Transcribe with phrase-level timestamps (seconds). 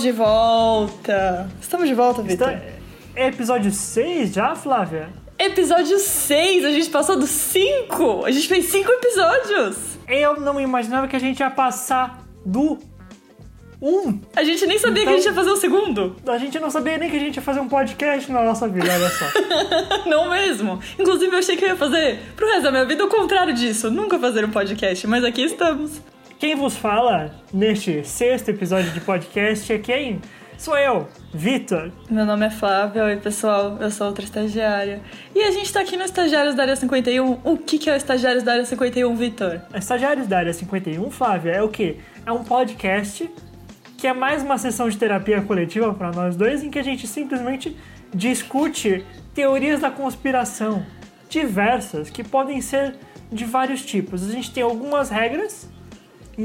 [0.00, 1.50] Estamos de volta.
[1.60, 2.48] Estamos de volta, Vitor.
[2.48, 2.62] Está...
[3.14, 5.10] É episódio 6 já, Flávia?
[5.38, 8.24] Episódio 6, a gente passou dos 5.
[8.24, 9.98] A gente fez 5 episódios.
[10.08, 12.78] Eu não imaginava que a gente ia passar do
[13.82, 14.20] 1.
[14.36, 16.16] A gente nem sabia então, que a gente ia fazer o segundo.
[16.26, 18.86] A gente não sabia nem que a gente ia fazer um podcast na nossa vida,
[18.90, 19.26] olha só.
[20.08, 20.80] não mesmo.
[20.98, 23.90] Inclusive, eu achei que eu ia fazer pro resto da minha vida o contrário disso.
[23.90, 26.00] Nunca fazer um podcast, mas aqui estamos.
[26.40, 30.22] Quem vos fala neste sexto episódio de podcast é quem?
[30.56, 31.92] Sou eu, Vitor.
[32.10, 35.02] Meu nome é Flávia, oi pessoal, eu sou outra estagiária.
[35.34, 37.40] E a gente tá aqui no Estagiários da Área 51.
[37.44, 39.60] O que, que é o Estagiários da Área 51, Vitor?
[39.74, 41.98] Estagiários da Área 51, Flávia, é o quê?
[42.24, 43.30] É um podcast
[43.98, 47.06] que é mais uma sessão de terapia coletiva para nós dois, em que a gente
[47.06, 47.76] simplesmente
[48.14, 50.86] discute teorias da conspiração
[51.28, 52.96] diversas, que podem ser
[53.30, 54.26] de vários tipos.
[54.26, 55.68] A gente tem algumas regras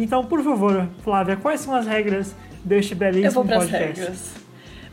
[0.03, 3.99] então, por favor, Flávia, quais são as regras deste belíssimo eu vou podcast?
[3.99, 4.33] Regras.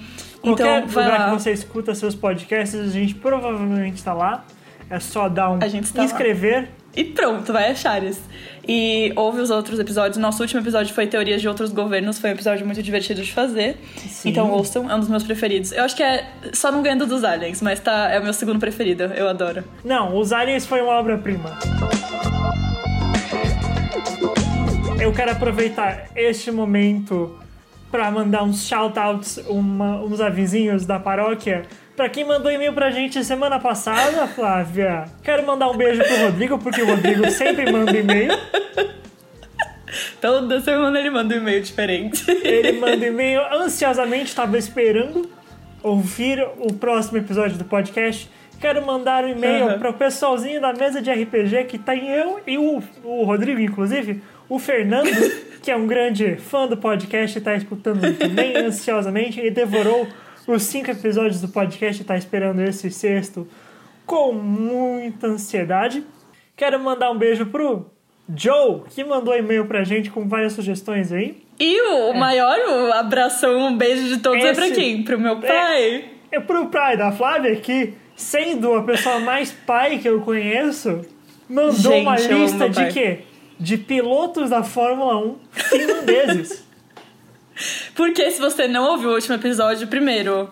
[0.43, 1.25] Então, Qualquer vai lugar lá.
[1.25, 4.43] que você escuta seus podcasts, a gente provavelmente está lá.
[4.89, 5.59] É só dar um
[6.03, 6.63] inscrever.
[6.63, 6.82] Lá.
[6.95, 8.21] E pronto, vai achar isso.
[8.67, 10.17] E ouve os outros episódios.
[10.17, 12.19] Nosso último episódio foi Teorias de Outros Governos.
[12.19, 13.77] Foi um episódio muito divertido de fazer.
[13.97, 14.29] Sim.
[14.29, 15.71] Então ouçam, é um dos meus preferidos.
[15.71, 18.59] Eu acho que é só não ganhando dos aliens, mas tá, é o meu segundo
[18.59, 19.03] preferido.
[19.05, 19.63] Eu adoro.
[19.83, 21.57] Não, os aliens foi uma obra-prima.
[25.01, 27.37] Eu quero aproveitar este momento
[27.91, 31.63] para mandar uns shout-outs, uns avisinhos da paróquia
[31.95, 36.57] Pra quem mandou e-mail pra gente semana passada, Flávia, quero mandar um beijo pro Rodrigo,
[36.57, 38.31] porque o Rodrigo sempre manda e-mail.
[40.19, 42.25] Toda semana ele manda um e-mail diferente.
[42.29, 45.29] Ele manda e-mail ansiosamente, estava esperando
[45.83, 48.27] ouvir o próximo episódio do podcast.
[48.59, 49.79] Quero mandar um e-mail uhum.
[49.79, 54.57] pro pessoalzinho da mesa de RPG que tem eu e o, o Rodrigo, inclusive, o
[54.57, 55.11] Fernando,
[55.61, 60.07] que é um grande fã do podcast e tá escutando também ansiosamente e devorou
[60.47, 63.47] os cinco episódios do podcast e tá esperando esse sexto
[64.05, 66.03] com muita ansiedade.
[66.55, 67.89] Quero mandar um beijo pro
[68.35, 71.43] Joe, que mandou e-mail pra gente com várias sugestões aí.
[71.59, 72.17] E o é.
[72.17, 75.03] maior o abração, um beijo de todos esse, é pra quem?
[75.03, 76.05] Pro meu pai?
[76.31, 81.01] É, é pro pai da Flávia, que, sendo a pessoa mais pai que eu conheço,
[81.49, 83.19] mandou gente, uma lista de quê?
[83.59, 86.67] De pilotos da Fórmula 1 finlandeses.
[87.95, 90.49] Porque se você não ouviu o último episódio, primeiro,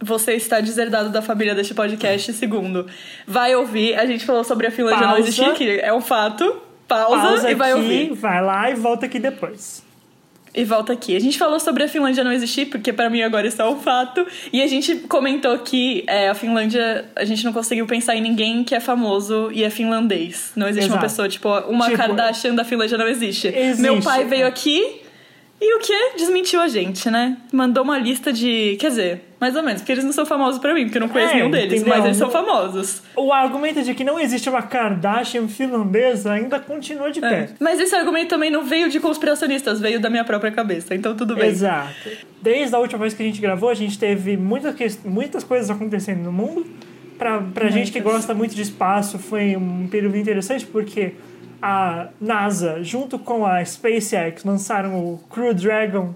[0.00, 2.32] você está deserdado da família deste podcast.
[2.32, 2.86] Segundo,
[3.26, 3.94] vai ouvir.
[3.98, 5.12] A gente falou sobre a Finlândia Pausa.
[5.12, 6.60] não existir, que é um fato.
[6.88, 8.12] Pausa, Pausa e vai aqui, ouvir.
[8.14, 9.88] Vai lá e volta aqui depois.
[10.52, 11.14] E volta aqui.
[11.14, 13.78] A gente falou sobre a Finlândia não existir, porque para mim agora isso é um
[13.78, 14.26] fato.
[14.52, 18.64] E a gente comentou que é, a Finlândia, a gente não conseguiu pensar em ninguém
[18.64, 20.50] que é famoso e é finlandês.
[20.56, 20.98] Não existe Exato.
[20.98, 23.46] uma pessoa, tipo, uma tipo, Kardashian da Finlândia não existe.
[23.46, 23.80] existe.
[23.80, 24.99] Meu pai veio aqui
[25.60, 27.36] e o que desmentiu a gente, né?
[27.52, 28.76] Mandou uma lista de.
[28.80, 31.08] Quer dizer, mais ou menos, porque eles não são famosos para mim, porque eu não
[31.08, 31.94] conheço é, nenhum deles, entendeu?
[31.94, 33.02] mas eles são famosos.
[33.14, 37.34] O argumento de que não existe uma Kardashian finlandesa ainda continua de pé.
[37.34, 37.48] É.
[37.60, 41.36] Mas esse argumento também não veio de conspiracionistas, veio da minha própria cabeça, então tudo
[41.36, 41.50] bem.
[41.50, 42.08] Exato.
[42.40, 46.22] Desde a última vez que a gente gravou, a gente teve muitas, muitas coisas acontecendo
[46.22, 46.66] no mundo.
[47.18, 51.12] Pra, pra gente que gosta muito de espaço, foi um período interessante, porque
[51.62, 56.14] a NASA, junto com a SpaceX, lançaram o Crew Dragon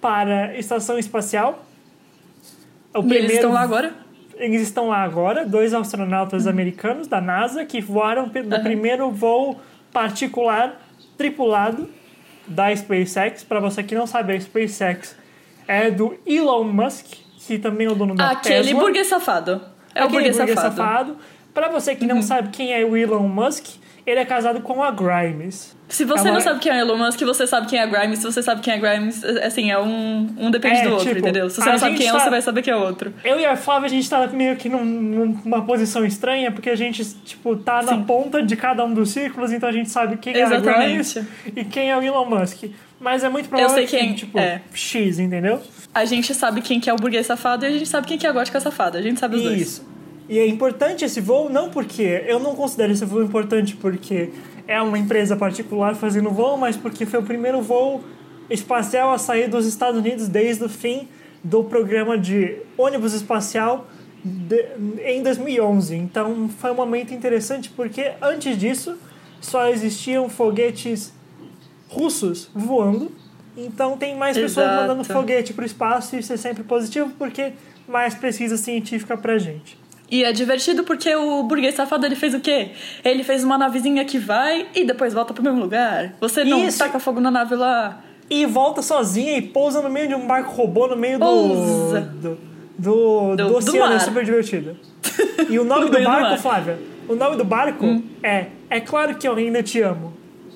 [0.00, 1.64] para a estação espacial.
[2.92, 3.94] O e primeiro, eles estão lá agora?
[4.36, 6.50] Eles estão lá agora, dois astronautas uhum.
[6.50, 8.62] americanos da NASA que voaram no uhum.
[8.62, 9.60] primeiro voo
[9.92, 10.80] particular
[11.16, 11.88] tripulado
[12.46, 13.44] da SpaceX.
[13.44, 15.16] Para você que não sabe, a SpaceX
[15.66, 17.06] é do Elon Musk,
[17.38, 18.80] que também é o dono da Aquele Tesla.
[18.80, 19.62] burguês safado.
[19.94, 21.16] É o Aquele burguês, safado.
[21.52, 23.76] Pra você que não sabe quem é o Elon Musk,
[24.06, 25.74] ele é casado com a Grimes.
[25.88, 27.86] Se você É uma- não sabe quem é Elon Musk, você sabe quem é a
[27.86, 28.18] Grimes.
[28.18, 31.06] Se você sabe quem é a Grimes, assim, é um, um depende É, do outro,
[31.06, 31.48] tipo, entendeu?
[31.50, 33.12] Se você não sabe quem é, tá- você vai saber quem é o outro.
[33.22, 34.84] Eu e a Flávia, a gente tá meio que num-
[35.44, 38.02] numa posição estranha, porque a gente, tipo, tá na Sim.
[38.04, 40.80] ponta de cada um dos círculos, então a gente sabe quem é a Exatamente.
[40.86, 41.16] Grimes
[41.54, 42.64] e quem é o Elon Musk.
[43.00, 44.62] Mas é muito provável sei quem que, tipo, é.
[44.72, 45.60] X, entendeu?
[45.94, 48.26] A gente sabe quem que é o burguês safado e a gente sabe quem que
[48.26, 48.98] é a gótica safada.
[48.98, 49.60] A gente sabe os dois.
[49.60, 49.93] Isso.
[50.28, 54.30] E é importante esse voo, não porque eu não considero esse voo importante porque
[54.66, 58.02] é uma empresa particular fazendo voo, mas porque foi o primeiro voo
[58.48, 61.08] espacial a sair dos Estados Unidos desde o fim
[61.42, 63.86] do programa de ônibus espacial
[64.24, 64.64] de-
[65.04, 65.94] em 2011.
[65.94, 68.96] Então foi um momento interessante porque antes disso
[69.42, 71.12] só existiam foguetes
[71.88, 73.12] russos voando.
[73.56, 74.80] Então tem mais pessoas Exato.
[74.88, 77.52] mandando foguete para o espaço e isso é sempre positivo porque
[77.86, 79.78] mais pesquisa científica pra gente.
[80.14, 82.68] E é divertido porque o burguês safado ele fez o quê?
[83.04, 86.14] Ele fez uma navezinha que vai e depois volta pro mesmo lugar.
[86.20, 86.78] Você não Isso.
[86.78, 88.00] taca fogo na nave lá.
[88.30, 91.24] E volta sozinha e pousa no meio de um barco robô no meio do.
[91.26, 92.00] Pousa.
[92.00, 92.38] Do, do,
[92.78, 94.76] do, Do- do oceano, é super divertido.
[95.50, 96.34] E o nome No do do barco.
[96.34, 96.38] Hum.
[96.38, 96.78] Flávia,
[97.08, 97.84] o nome do barco
[98.22, 100.12] é É Claro que eu ainda te amo.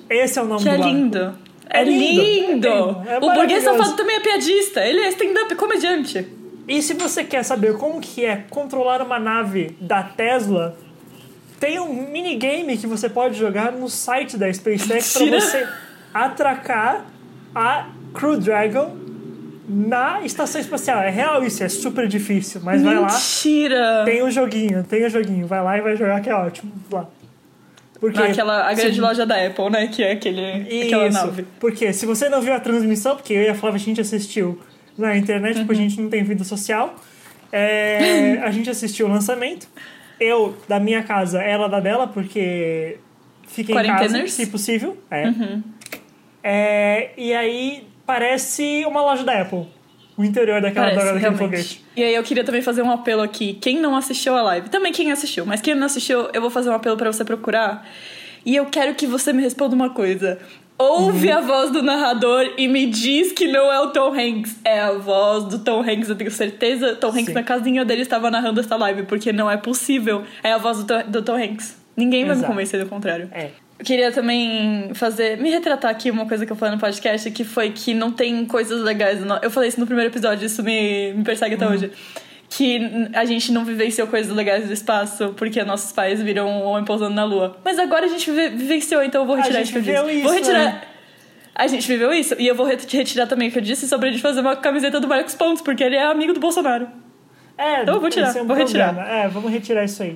[0.09, 0.93] Esse é o nome Que do é barco.
[0.93, 1.37] lindo.
[1.69, 2.67] É É lindo, lindo.
[2.67, 4.79] é lindo, é o burguês safado também é piadista.
[4.85, 6.25] Ele é stand-up comediante.
[6.69, 10.77] E se você quer saber como que é controlar uma nave da Tesla,
[11.59, 15.41] tem um minigame que você pode jogar no site da SpaceX para Mentira.
[15.41, 15.67] você
[16.13, 17.05] atracar
[17.55, 18.95] a Crew Dragon
[19.67, 20.99] na estação espacial.
[21.01, 24.03] É real isso, é super difícil, mas vai lá, Mentira.
[24.05, 26.71] tem o joguinho, tem o joguinho, vai lá e vai jogar que é ótimo.
[26.91, 27.07] Lá.
[27.99, 29.87] Porque Naquela, a grande se- loja da Apple, né?
[29.87, 31.17] Que é aquele, aquela isso.
[31.25, 31.45] nave.
[31.59, 34.57] Porque se você não viu a transmissão, porque eu e a Flávia a gente assistiu
[34.99, 35.65] na internet, Uhum.
[35.65, 36.95] porque a gente não tem vida social,
[37.51, 39.67] é, a gente assistiu o lançamento.
[40.19, 42.97] Eu da minha casa, ela da dela, porque
[43.47, 44.97] fica em casa, se possível.
[45.09, 45.27] É.
[45.27, 45.63] Uhum.
[46.43, 49.65] É, e aí parece uma loja da Apple.
[50.17, 51.85] O interior daquela Parece, droga daquele foguete.
[51.95, 53.53] E aí eu queria também fazer um apelo aqui.
[53.61, 56.69] Quem não assistiu a live, também quem assistiu, mas quem não assistiu, eu vou fazer
[56.69, 57.87] um apelo pra você procurar.
[58.45, 60.39] E eu quero que você me responda uma coisa.
[60.79, 61.37] Ouve Uhum.
[61.37, 64.55] a voz do narrador e me diz que não é o Tom Hanks.
[64.63, 66.95] É a voz do Tom Hanks, eu tenho certeza.
[66.95, 67.33] Tom Hanks Sim.
[67.33, 70.23] na casinha dele estava narrando essa live, porque não é possível.
[70.41, 71.77] É a voz do, Tom- do Tom Hanks.
[71.97, 72.53] Ninguém vai me Exato.
[72.53, 73.29] convencer do contrário.
[73.33, 73.49] É.
[73.77, 75.37] Eu queria também fazer.
[75.37, 78.45] Me retratar aqui uma coisa que eu falei no podcast, que foi que não tem
[78.45, 79.19] coisas legais.
[79.23, 81.61] no- Eu falei isso no primeiro episódio, isso me, me persegue Uhum.
[81.63, 81.91] até hoje.
[82.49, 86.83] Que a gente não vivenciou coisas legais do espaço porque nossos pais viram um homem
[86.83, 87.57] pousando na lua.
[87.63, 90.11] Mas agora a gente vive- vivenciou, então eu vou retirar isso que eu disse.
[90.13, 90.63] isso, vou retirar.
[90.63, 90.81] né?
[91.53, 92.35] A gente viveu isso.
[92.39, 94.55] E eu vou ret- retirar também o que eu disse sobre a gente fazer uma
[94.55, 96.87] camiseta do Marcos Pontes, porque ele é amigo do Bolsonaro.
[97.57, 98.95] É, Então eu vou tirar, esse é um vou retirar.
[99.07, 100.15] É, vamos retirar isso aí.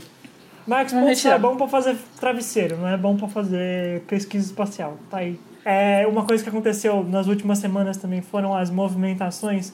[0.66, 1.36] Marcos Vamos Pontes retirar.
[1.36, 4.98] é bom pra fazer travesseiro, não é bom pra fazer pesquisa espacial.
[5.12, 5.38] Tá aí.
[5.66, 9.74] É, uma coisa que aconteceu nas últimas semanas também foram as movimentações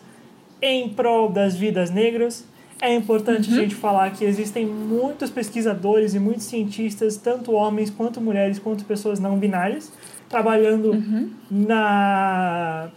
[0.62, 2.44] em prol das vidas negras.
[2.82, 3.58] É importante Uhum.
[3.58, 8.86] a gente falar que existem muitos pesquisadores e muitos cientistas, tanto homens quanto mulheres, quanto
[8.86, 9.92] pessoas não binárias,
[10.30, 11.30] trabalhando Uhum.
[11.52, 12.90] na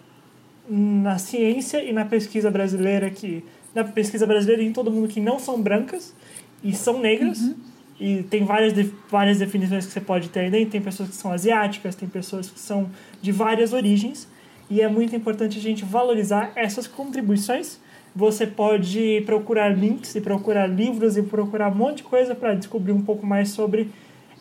[0.68, 5.38] na ciência e na pesquisa brasileira que na pesquisa brasileira em todo mundo que não
[5.38, 6.14] são brancas
[6.62, 7.50] e são negras
[7.98, 11.32] e tem várias de- várias definições que você pode ter aí tem pessoas que são
[11.32, 12.88] asiáticas tem pessoas que são
[13.20, 14.28] de várias origens
[14.70, 17.78] e é muito importante a gente valorizar essas contribuições
[18.14, 22.92] você pode procurar links e procurar livros e procurar um monte de coisa para descobrir
[22.92, 23.90] um pouco mais sobre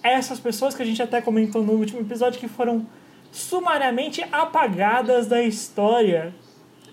[0.04, 2.86] essas pessoas que a gente até comentou no último episódio que foram
[3.32, 6.34] sumariamente apagadas da história.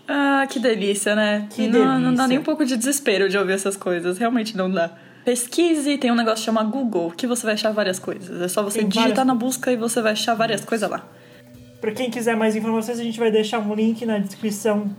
[0.07, 1.49] Ah, que delícia, né?
[1.51, 2.29] Que não, não dá delícia.
[2.29, 4.19] nem um pouco de desespero de ouvir essas coisas.
[4.19, 4.91] Realmente não dá.
[5.25, 8.41] Pesquise, tem um negócio chamado Google, que você vai achar várias coisas.
[8.41, 11.07] É só você Tem digitar várias na busca e você vai achar várias coisas lá.
[11.81, 14.91] Para quem quiser mais informações, a gente vai deixar um link na descrição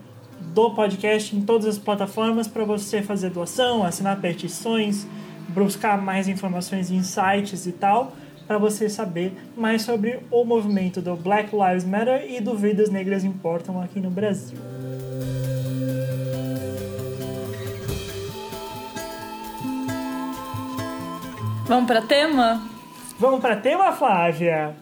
[0.54, 5.06] do podcast em todas as plataformas para você fazer doação, assinar petições,
[5.50, 8.14] buscar mais informações em sites e tal,
[8.48, 13.24] para você saber mais sobre o movimento do Black Lives Matter e do Vidas Negras
[13.24, 14.58] Importam aqui no Brasil.
[21.68, 22.68] Vamos pra tema?
[23.20, 24.76] Vamos para tema, Flávia?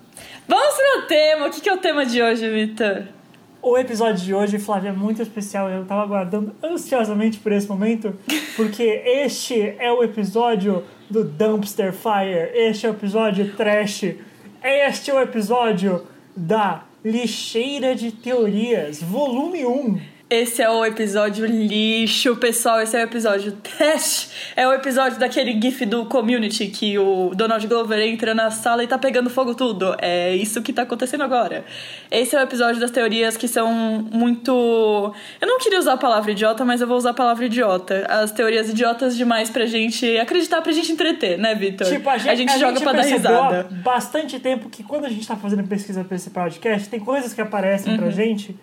[0.47, 1.47] Vamos pro tema!
[1.47, 3.16] O que é o tema de hoje, Vitor?
[3.61, 5.69] O episódio de hoje, Flávia, é muito especial.
[5.69, 8.13] Eu tava aguardando ansiosamente por esse momento,
[8.55, 12.51] porque este é o episódio do Dumpster Fire.
[12.53, 14.15] Este é o episódio trash.
[14.63, 20.16] Este é o episódio da Lixeira de Teorias, volume 1.
[20.29, 22.81] Esse é o episódio lixo, pessoal.
[22.81, 24.29] Esse é o episódio trash.
[24.57, 28.87] É o episódio daquele gif do Community que o Donald Glover entra na sala e
[28.87, 29.95] tá pegando fogo tudo.
[30.01, 31.63] É isso que tá acontecendo agora.
[32.11, 35.13] Esse é o episódio das teorias que são muito.
[35.39, 38.05] Eu não queria usar a palavra idiota, mas eu vou usar a palavra idiota.
[38.09, 41.87] As teorias idiotas demais pra gente acreditar, pra gente entreter, né, Vitor?
[41.87, 43.59] Tipo, a gente, a gente a joga gente pra dar risada.
[43.61, 47.33] há bastante tempo que quando a gente tá fazendo pesquisa pra esse podcast, tem coisas
[47.33, 47.97] que aparecem Uhum.
[47.99, 48.53] pra gente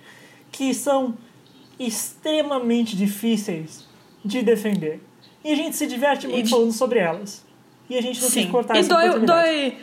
[0.52, 1.14] que são
[1.78, 3.84] extremamente difíceis
[4.24, 5.00] de defender.
[5.44, 7.44] E a gente se diverte muito de- falando sobre elas.
[7.88, 8.50] E a gente não quis Sim.
[8.50, 9.76] cortar E essa dói, dói,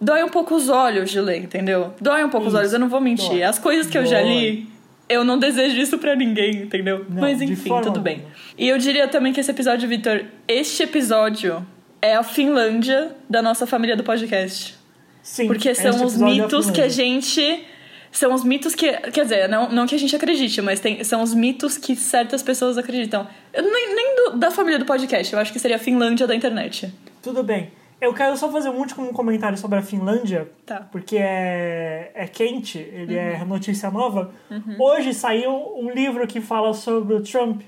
[0.00, 1.94] dói um pouco os olhos de ler, entendeu?
[2.00, 2.58] Dói um pouco os Isso.
[2.60, 3.28] olhos, eu não vou mentir.
[3.30, 3.42] Dói.
[3.42, 4.28] As coisas que eu já Dói.
[4.28, 4.68] li,
[5.08, 7.06] eu não desejo isso pra ninguém, entendeu?
[7.08, 7.98] Não, Mas enfim, tudo alguma.
[8.00, 8.22] bem.
[8.58, 11.66] E eu diria também que esse episódio, Vitor, este episódio
[12.02, 14.74] é a Finlândia da nossa família do podcast.
[15.22, 17.64] Sim, Porque são os é mitos que a gente.
[18.12, 18.92] São os mitos que.
[19.10, 22.42] Quer dizer, não, não que a gente acredite, mas tem, são os mitos que certas
[22.42, 23.26] pessoas acreditam.
[23.52, 26.34] Eu nem nem do- da família do podcast, eu acho que seria a Finlândia da
[26.34, 26.92] internet.
[27.22, 27.70] Tudo bem.
[28.00, 30.86] Eu quero só fazer um último comentário sobre a Finlândia, Tá.
[30.90, 33.20] porque é, é quente, ele Uhum.
[33.22, 34.32] é notícia nova.
[34.78, 37.62] Hoje saiu um livro que fala sobre o Trump,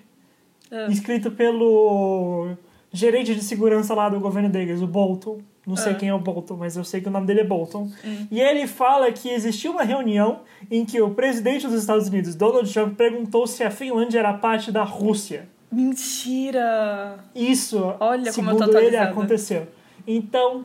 [0.72, 0.88] Ah.
[0.90, 2.48] escrito pelo
[2.92, 5.38] gerente de segurança lá do governo deles, o Bolton.
[5.66, 5.94] Não sei Ah.
[5.94, 7.90] quem é o Bolton, mas eu sei que o nome dele é Bolton.
[8.04, 8.26] Hum.
[8.30, 10.40] E ele fala que existiu uma reunião
[10.70, 14.70] em que o presidente dos Estados Unidos, Donald Trump, perguntou se a Finlândia era parte
[14.70, 15.48] da Rússia.
[15.72, 17.18] Mentira!
[17.34, 19.66] Isso, Olha como eu tô segundo ele, aconteceu.
[20.06, 20.64] Então,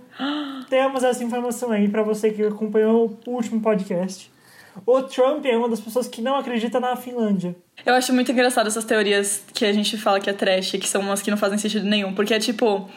[0.70, 4.30] temos essa informação aí pra você que acompanhou o último podcast.
[4.86, 7.56] O Trump é uma das pessoas que não acredita na Finlândia.
[7.86, 11.02] Eu acho muito engraçado essas teorias que a gente fala que é trash, que são
[11.02, 12.14] umas que não fazem sentido nenhum.
[12.14, 12.90] Porque é tipo.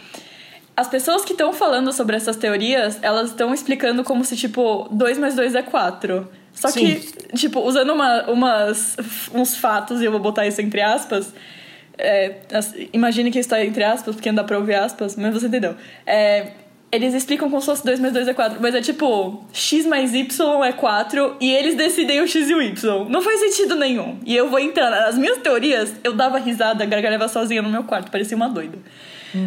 [0.76, 5.18] As pessoas que estão falando sobre essas teorias, elas estão explicando como se, tipo, 2
[5.18, 6.28] mais 2 é 4.
[6.52, 6.96] Só Sim.
[6.96, 8.96] que, tipo, usando uma, umas,
[9.34, 11.32] uns fatos, e eu vou botar isso entre aspas.
[11.98, 12.36] É,
[12.92, 15.74] imagine que isso tá entre aspas, porque não dá pra ouvir aspas, mas você entendeu.
[16.06, 16.52] É,
[16.90, 20.14] eles explicam como se fosse 2 mais 2 é 4, mas é tipo, x mais
[20.14, 23.08] y é 4 e eles decidem o x e o y.
[23.08, 24.18] Não faz sentido nenhum.
[24.26, 24.92] E eu vou entrar.
[25.06, 28.78] As minhas teorias, eu dava risada, gargalhava sozinha no meu quarto, parecia uma doida.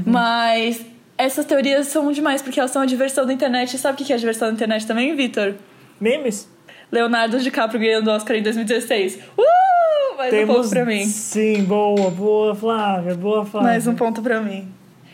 [0.04, 0.84] Mas
[1.18, 3.74] essas teorias são demais, porque elas são a diversão da internet.
[3.76, 5.54] E sabe o que é a diversão da internet também, Vitor?
[6.00, 6.50] Memes?
[6.92, 9.20] Leonardo DiCaprio ganhando o Oscar em 2016.
[9.38, 10.18] Uh!
[10.18, 11.04] Mais um ponto pra mim.
[11.06, 13.70] Sim, boa, boa, Flávia, boa, Flávia.
[13.70, 14.68] Mais um ponto pra mim.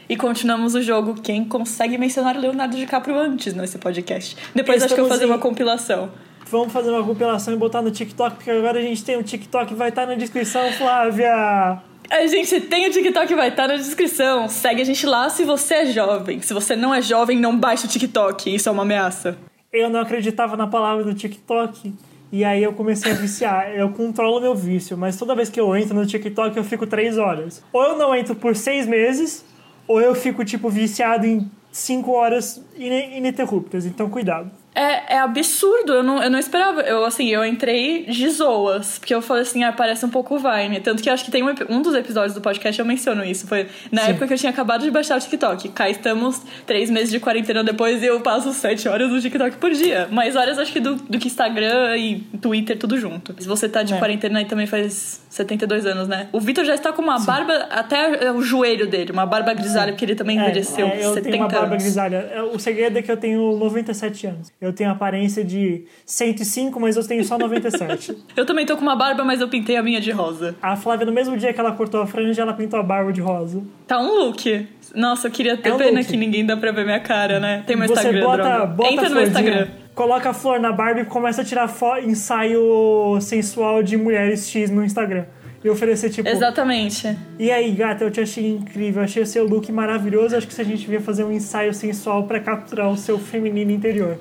[0.08, 1.16] E continuamos o jogo.
[1.22, 4.36] Quem consegue mencionar Leonardo DiCaprio antes nesse podcast?
[4.54, 6.12] Depois acho que eu vou Estamos fazer em- uma compilação.
[6.52, 9.74] Vamos fazer uma compilação e botar no TikTok, porque agora a gente tem um TikTok,
[9.74, 11.80] vai estar na descrição, Flávia.
[12.12, 14.50] A gente tem o TikTok, vai estar na descrição.
[14.50, 16.42] Segue a gente lá se você é jovem.
[16.42, 18.54] Se você não é jovem, não baixe o TikTok.
[18.54, 19.38] Isso é uma ameaça.
[19.72, 21.94] Eu não acreditava na palavra do TikTok.
[22.30, 23.70] E aí eu comecei a viciar.
[23.74, 27.18] Eu controlo meu vício, mas toda vez que eu entro no TikTok eu fico três
[27.18, 27.64] horas.
[27.72, 29.46] Ou eu não entro por seis meses,
[29.88, 33.86] ou eu fico, tipo, viciado em cinco horas ininterruptas.
[33.86, 34.52] Então, cuidado.
[34.74, 36.82] É, é absurdo, eu não, eu não esperava.
[36.82, 40.80] Eu, assim, eu entrei de zoas, porque eu falei assim, ah, parece um pouco Vine.
[40.80, 43.46] Tanto que eu acho que tem um, um dos episódios do podcast eu menciono isso.
[43.48, 44.12] Foi na Sim.
[44.12, 45.70] época que eu tinha acabado de baixar o TikTok.
[45.70, 49.72] Cá estamos, três meses de quarentena depois, e eu passo sete horas no TikTok por
[49.72, 50.08] dia.
[50.10, 53.36] Mais horas, acho que do, do que Instagram e Twitter, tudo junto.
[53.40, 53.98] Se você tá de É.
[54.00, 56.28] quarentena aí também faz 72 anos, né?
[56.34, 60.04] O Vitor já está com uma barba até o joelho dele, uma barba grisalha, porque
[60.04, 61.84] ele também envelheceu é, eu 70 tenho uma barba anos.
[61.84, 62.18] grisalha.
[62.32, 64.52] É, O segredo é que eu tenho 97 anos.
[64.60, 68.16] Eu tenho aparência de 105, mas eu tenho só 97.
[68.36, 70.56] Eu também tô com uma barba, mas eu pintei a minha de rosa.
[70.62, 73.22] a Flávia, no mesmo dia que ela cortou a franja, ela pintou a barba de
[73.22, 73.62] rosa.
[73.88, 74.68] Tá um look.
[74.94, 76.10] Nossa, eu queria ter É pena look.
[76.10, 77.64] que ninguém dá pra ver minha cara, né?
[77.66, 78.66] Tem meu Você Instagram, bota, droga.
[78.68, 79.68] bota Entra a no meu Instagram.
[79.96, 81.70] Coloca a flor na barba e começa a tirar
[82.04, 85.26] ensaio sensual de mulheres X no Instagram.
[85.64, 86.28] E oferecer, tipo...
[86.28, 87.16] Exatamente.
[87.38, 90.36] E aí, gata, eu te achei incrível, achei o seu look maravilhoso.
[90.36, 93.70] Acho que se a gente devia fazer um ensaio sensual pra capturar o seu feminino
[93.72, 94.18] interior.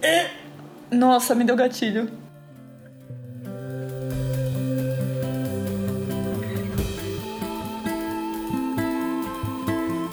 [0.91, 2.11] Nossa, me deu gatilho.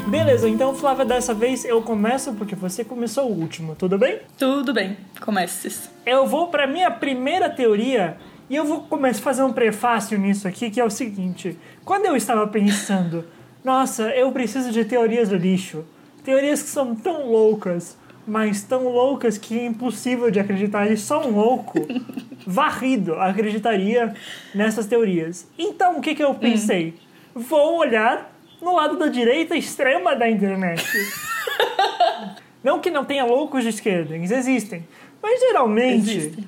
[0.07, 4.21] Beleza, então, Flávia, dessa vez eu começo porque você começou o último, tudo bem?
[4.37, 5.89] Tudo bem, comeces.
[6.05, 8.15] Eu vou pra minha primeira teoria
[8.49, 11.59] e eu vou começar a fazer um prefácio nisso aqui, que é o seguinte.
[11.83, 13.25] Quando eu estava pensando,
[13.65, 15.83] nossa, eu preciso de teorias do lixo.
[16.23, 20.89] Teorias que são tão loucas, mas tão loucas que é impossível de acreditar.
[20.89, 21.85] E só um louco,
[22.47, 24.13] varrido, acreditaria
[24.55, 25.45] nessas teorias.
[25.59, 26.95] Então, o que, que eu pensei?
[27.35, 30.83] Vou olhar no lado da direita extrema da internet.
[32.63, 34.85] Não que não tenha loucos de esquerda, eles existem.
[35.21, 36.45] Mas geralmente Existem.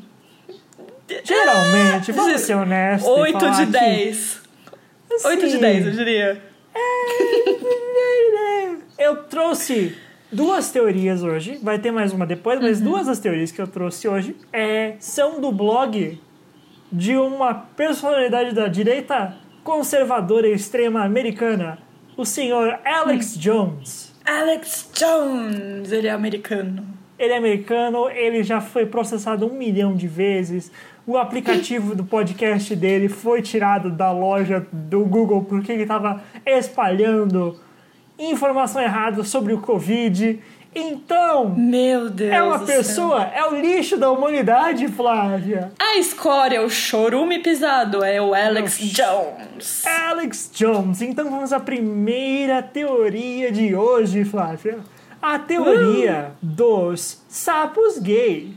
[1.23, 3.09] Geralmente, vamos ser honestos.
[3.09, 4.41] 8 de 10.
[5.13, 6.43] Assim, 8 de 10, eu diria.
[8.97, 9.95] Eu trouxe
[10.31, 12.65] duas teorias hoje, vai ter mais uma depois, Uhum.
[12.67, 16.21] mas duas das teorias que eu trouxe hoje é, são do blog
[16.91, 21.79] de uma personalidade da direita conservadora e extrema americana,
[22.19, 23.39] o senhor Alex Hum.
[23.39, 24.13] Jones.
[24.25, 26.85] Alex Jones, ele é americano.
[27.17, 30.69] Ele é americano, ele já foi processado um milhão de vezes.
[31.07, 37.57] O aplicativo do podcast dele foi tirado da loja do Google porque ele estava espalhando
[38.17, 40.39] informação errada sobre o Covid.
[40.73, 42.31] Então, Meu Deus.
[42.31, 42.75] é uma do céu.
[42.77, 45.71] pessoa, é o lixo da humanidade, Flávia.
[45.79, 49.85] A escória, o chorume pisado, é o Alex Jones.
[49.85, 51.01] Alex Jones.
[51.01, 54.77] Então vamos à primeira teoria de hoje, Flávia.
[55.21, 58.53] A teoria dos sapos gay.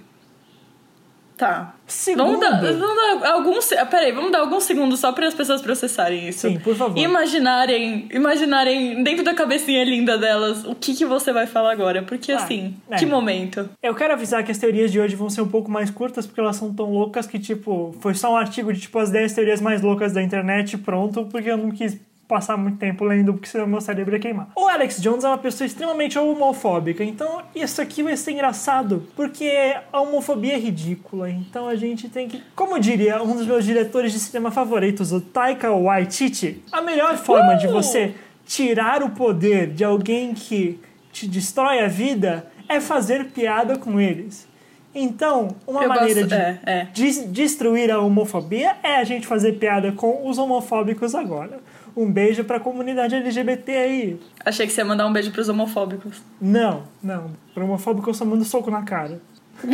[1.37, 1.75] Tá.
[1.93, 2.25] Segundo.
[2.25, 3.67] Vamos dar, vamos dar alguns.
[3.91, 6.49] Peraí, vamos dar alguns segundos só para as pessoas processarem isso.
[6.49, 6.99] Sim, por favor.
[6.99, 12.03] Imaginarem, imaginarem dentro da cabecinha linda delas o que, que você vai falar agora.
[12.03, 12.97] Porque Ah, assim, é.
[12.97, 13.69] que momento.
[13.83, 16.41] Eu quero avisar que as teorias de hoje vão ser um pouco mais curtas, porque
[16.41, 19.61] elas são tão loucas que, tipo, foi só um artigo de, tipo, as 10 teorias
[19.61, 21.97] mais loucas da internet pronto, porque eu não quis
[22.33, 24.49] passar muito tempo lendo, porque senão meu cérebro ia queimar.
[24.57, 29.75] O Alex Jones é uma pessoa extremamente homofóbica, então isso aqui vai ser engraçado, porque
[29.93, 32.43] a homofobia é ridícula, então a gente tem que...
[32.57, 37.55] Como diria um dos meus diretores de cinema favoritos, o Taika Waititi, a melhor forma
[37.57, 37.73] de Uh!
[37.73, 38.15] você
[38.47, 40.81] tirar o poder de alguém que
[41.13, 44.49] te destrói a vida é fazer piada com eles.
[44.95, 46.87] Então, uma Eu maneira gosto- de é, é.
[46.93, 51.61] des- destruir a homofobia é a gente fazer piada com os homofóbicos agora.
[51.97, 54.21] Um beijo pra comunidade LGBT aí.
[54.45, 56.23] Achei que você ia mandar um beijo pros homofóbicos.
[56.41, 57.33] Não, não.
[57.55, 59.21] Pra homofóbico eu só mando soco na cara.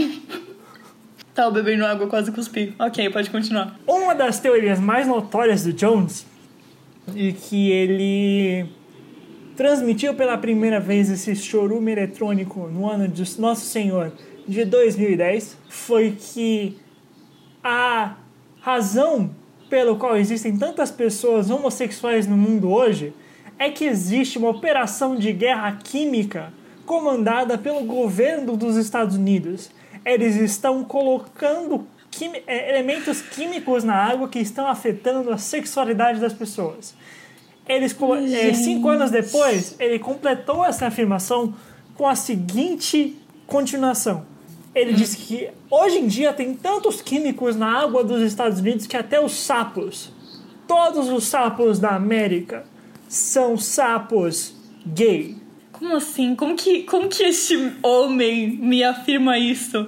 [1.34, 2.74] Tava bebendo água, quase cuspi.
[2.78, 3.78] Ok, pode continuar.
[3.86, 6.26] Uma das teorias mais notórias do Jones
[7.14, 8.68] e que ele
[9.56, 14.12] transmitiu pela primeira vez esse chorume eletrônico no ano de Nosso Senhor
[14.46, 16.76] de 2010 foi que
[17.62, 18.16] a
[18.60, 19.30] razão
[19.68, 23.12] pelo qual existem tantas pessoas homossexuais no mundo hoje
[23.58, 26.52] é que existe uma operação de guerra química
[26.86, 29.70] comandada pelo governo dos Estados Unidos.
[30.04, 36.32] Eles estão colocando quimi- eh, elementos químicos na água que estão afetando a sexualidade das
[36.32, 36.94] pessoas.
[37.68, 41.52] Eles, eh, cinco anos depois, ele completou essa afirmação
[41.94, 44.24] com a seguinte continuação.
[44.80, 48.96] Ele disse que hoje em dia tem tantos químicos na água dos Estados Unidos que
[48.96, 50.10] até os sapos,
[50.66, 52.64] todos os sapos da América,
[53.08, 54.54] são sapos
[54.86, 55.36] gay.
[55.72, 56.34] Como assim?
[56.34, 59.86] Como que, como que este homem me afirma isso?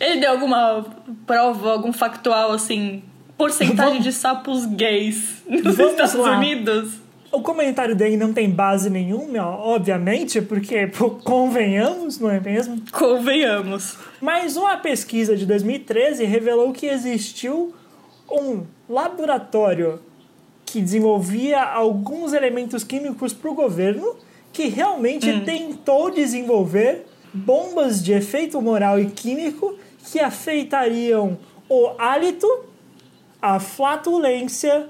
[0.00, 0.86] Ele deu alguma
[1.26, 3.02] prova, algum factual, assim,
[3.36, 6.38] porcentagem Vamos- de sapos gays nos Estados lá.
[6.38, 6.92] Unidos?
[7.30, 12.82] O comentário dele não tem base nenhuma, obviamente, porque pô, convenhamos, não é mesmo?
[12.90, 13.96] Convenhamos.
[14.20, 17.74] Mas uma pesquisa de 2013 revelou que existiu
[18.30, 20.00] um laboratório
[20.64, 24.16] que desenvolvia alguns elementos químicos para o governo
[24.52, 29.78] que realmente tentou desenvolver bombas de efeito moral e químico
[30.10, 31.38] que afetariam
[31.68, 32.46] o hálito,
[33.40, 34.88] a flatulência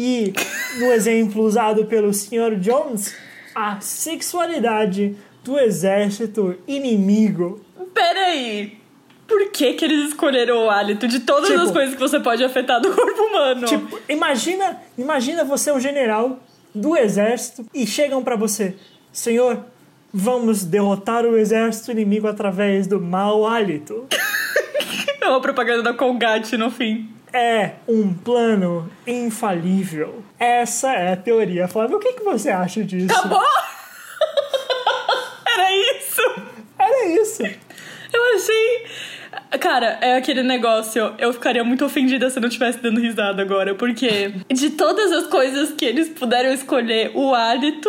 [0.00, 0.32] e,
[0.78, 2.54] no exemplo usado pelo Sr.
[2.60, 3.16] Jones,
[3.52, 7.60] a sexualidade do exército inimigo.
[7.92, 8.78] Peraí.
[9.26, 12.44] Por que, que eles escolheram o hálito de todas Tipo- as coisas que você pode
[12.44, 13.66] afetar do corpo humano?
[13.66, 16.38] Tipo, imagina, imagina você um general
[16.72, 18.76] do exército e chegam pra você,
[19.12, 19.64] senhor,
[20.14, 24.06] vamos derrotar o exército inimigo através do mau hálito.
[25.20, 27.06] É uma propaganda da Colgate no fim.
[27.32, 30.22] É um plano infalível.
[30.38, 31.68] Essa é a teoria.
[31.68, 33.14] Flávio, o que, que você acha disso?
[33.14, 33.42] Acabou?
[35.46, 36.22] Era isso?
[36.78, 37.42] Era isso.
[38.12, 38.86] Eu achei.
[39.60, 41.14] Cara, é aquele negócio.
[41.18, 45.26] Eu ficaria muito ofendida se eu não estivesse dando risada agora, porque de todas as
[45.26, 47.88] coisas que eles puderam escolher, o hálito.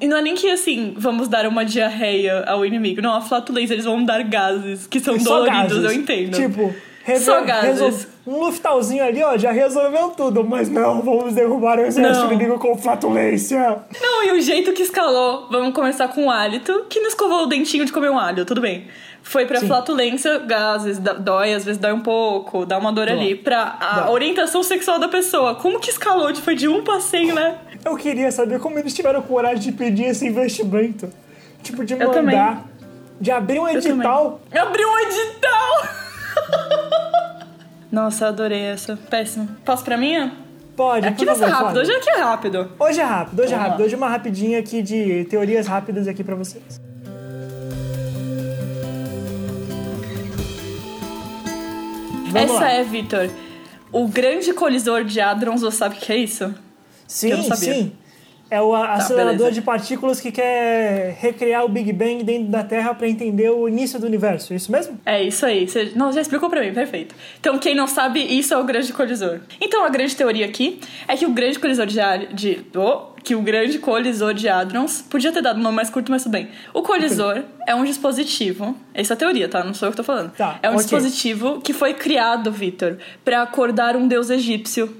[0.00, 3.02] E não é nem que assim, vamos dar uma diarreia ao inimigo.
[3.02, 5.84] Não, a flatulência, eles vão dar gases que são doloridos, gases.
[5.84, 6.36] eu entendo.
[6.36, 6.72] Tipo,
[7.16, 7.80] Só gases.
[7.80, 10.44] resol- um luftalzinho ali, ó, já resolveu tudo.
[10.44, 12.32] Mas não, vamos derrubar o exército Não.
[12.32, 13.78] inimigo com flatulência.
[14.00, 17.46] Não, e o jeito que escalou, vamos começar com o hálito, que não escovou o
[17.46, 18.86] dentinho de comer um alho, tudo bem.
[19.22, 19.66] Foi pra Sim.
[19.66, 23.14] flatulência, gases, dói, às vezes dói um pouco, dá uma dor Dói.
[23.16, 23.34] ali.
[23.34, 24.10] Pra a Dói.
[24.12, 25.54] orientação sexual da pessoa.
[25.54, 26.34] Como que escalou?
[26.36, 27.56] Foi de um 100, né?
[27.84, 31.10] Eu queria saber como eles tiveram coragem de pedir esse investimento.
[31.62, 32.64] Tipo, de mandar,
[33.20, 34.40] de abrir um edital.
[34.54, 36.07] Abriu um edital!
[37.90, 38.96] Nossa, eu adorei essa.
[39.10, 39.48] Péssimo.
[39.64, 40.32] Posso pra minha?
[40.76, 41.80] Pode, Aqui por vai ser rápido.
[41.80, 42.68] Hoje aqui é rápido.
[42.78, 43.78] Hoje é rápido, hoje é rápido.
[43.80, 43.84] lá.
[43.86, 46.80] Hoje é uma rapidinha aqui de teorias rápidas aqui pra vocês.
[52.30, 52.70] Vamos essa lá.
[52.72, 53.30] é, Vitor.
[53.90, 56.54] O grande colisor de hadrons, você sabe o que é isso?
[57.06, 57.92] Sim, sim.
[58.50, 59.52] É o acelerador beleza.
[59.52, 63.98] de partículas que quer recriar o Big Bang dentro da Terra para entender o início
[64.00, 64.52] do universo.
[64.52, 64.98] É isso mesmo?
[65.04, 65.68] É isso aí.
[65.68, 67.14] Você não, já explicou pra mim, perfeito.
[67.38, 69.40] Então, quem não sabe, isso é o grande colisor.
[69.60, 71.98] Então, a grande teoria aqui é que o grande colisor de,
[72.32, 76.10] de oh, que o grande colisor de hadrons podia ter dado um nome mais curto,
[76.10, 76.48] mas tudo bem.
[76.72, 78.74] O colisor é um dispositivo.
[78.94, 79.62] Essa é a teoria, tá?
[79.62, 80.32] Não sou eu que tô falando.
[80.32, 80.82] Tá, é um ok.
[80.84, 84.96] dispositivo que foi criado, Vitor, pra acordar um deus egípcio.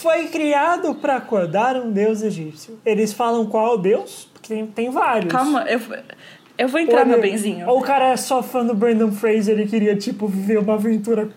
[0.00, 2.78] Foi criado para acordar um deus egípcio.
[2.84, 4.28] Eles falam qual deus?
[4.32, 5.30] Porque tem, tem vários.
[5.32, 5.80] Calma, eu,
[6.58, 7.68] eu vou entrar, Ou meu ele- benzinho.
[7.68, 11.28] Ou o cara é só fã do Brandon Fraser e queria, tipo, viver uma aventura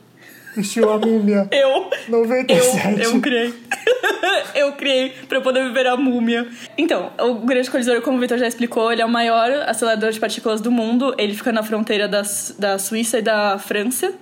[0.58, 3.02] estilo a múmia Eu 97.
[3.04, 3.54] Eu, eu criei.
[4.56, 6.48] eu criei pra poder viver a múmia.
[6.78, 10.20] Então, o grande colisor, como o Victor já explicou, ele é o maior acelerador de
[10.20, 11.13] partículas do mundo.
[11.18, 12.22] Ele fica na fronteira da,
[12.58, 14.13] da Suíça e da França.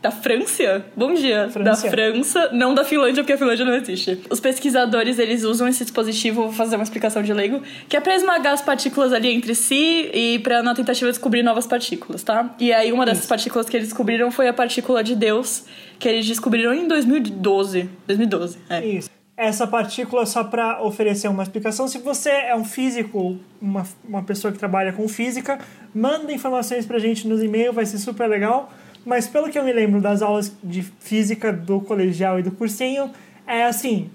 [0.00, 0.86] Da França?
[0.96, 1.50] Bom dia.
[1.50, 1.84] França.
[1.84, 4.18] Da França, não da Finlândia, porque a Finlândia não existe.
[4.30, 8.16] Os pesquisadores, eles usam esse dispositivo, vou fazer uma explicação de leigo, que é pra
[8.16, 12.54] esmagar as partículas ali entre si e pra, na tentativa de descobrir novas partículas, tá?
[12.58, 15.64] E aí, uma dessas partículas que eles descobriram foi a partícula de Deus,
[15.98, 17.90] que eles descobriram em 2012.
[18.06, 18.86] 2012, é.
[18.86, 19.10] Isso.
[19.36, 24.52] Essa partícula, só para oferecer uma explicação, se você é um físico, uma, uma pessoa
[24.52, 25.58] que trabalha com física,
[25.94, 28.70] manda informações pra gente nos e-mails, vai ser super legal.
[29.04, 33.10] Mas pelo que eu me lembro das aulas de física do colegial e do cursinho,
[33.46, 34.10] é assim: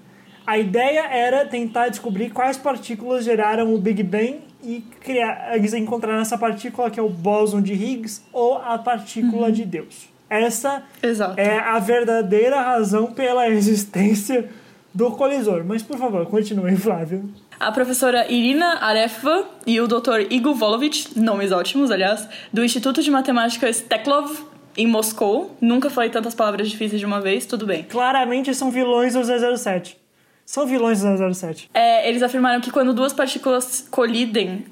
[0.46, 6.20] a ideia era tentar descobrir quais partículas geraram o Big Bang e criar, eles encontraram
[6.20, 10.08] essa partícula que é o bóson de Higgs ou a partícula de Deus.
[10.28, 11.38] Essa Exato.
[11.38, 14.48] é a verdadeira razão pela existência
[14.92, 15.62] do colisor.
[15.64, 17.28] Mas, por favor, continue, Flávio.
[17.60, 20.26] A professora Irina Arefva e o Dr.
[20.30, 25.56] Igor Volovich, nomes ótimos, aliás, do Instituto de Matemática Steklov, em Moscou.
[25.60, 27.84] Nunca falei tantas palavras difíceis de uma vez, tudo bem.
[27.84, 29.22] Claramente são vilões do
[29.56, 29.96] 007.
[30.44, 31.70] São vilões do 007.
[31.74, 34.64] É, eles afirmaram que quando duas partículas colidem,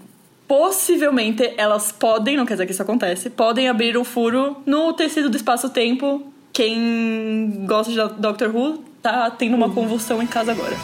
[0.46, 5.28] possivelmente elas podem, não quer dizer que isso acontece, podem abrir um furo no tecido
[5.28, 6.32] do espaço-tempo.
[6.52, 10.76] Quem gosta de Doctor Who tá tendo uma convulsão em casa agora.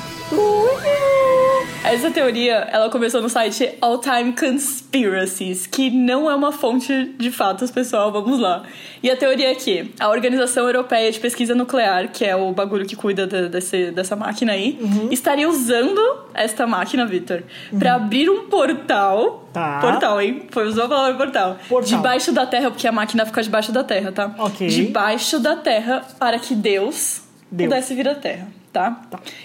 [1.82, 7.30] Essa teoria, ela começou no site All Time Conspiracies, que não é uma fonte de
[7.30, 8.64] fatos, pessoal, vamos lá.
[9.02, 12.84] E a teoria é que a Organização Europeia de Pesquisa Nuclear, que é o bagulho
[12.86, 14.78] que cuida de- desse, dessa máquina aí,
[15.10, 15.98] estaria usando
[16.34, 17.42] esta máquina, Victor,
[17.78, 19.48] pra abrir um portal.
[19.52, 19.80] Tá.
[19.80, 20.42] Portal, hein?
[20.50, 21.56] Foi usou a palavra portal.
[21.66, 21.96] Portal.
[21.96, 24.34] Debaixo da terra, porque a máquina fica debaixo da terra, tá?
[24.38, 24.68] Ok.
[24.68, 27.68] Debaixo da terra para que Deus, Deus.
[27.70, 29.00] pudesse vir à terra, tá?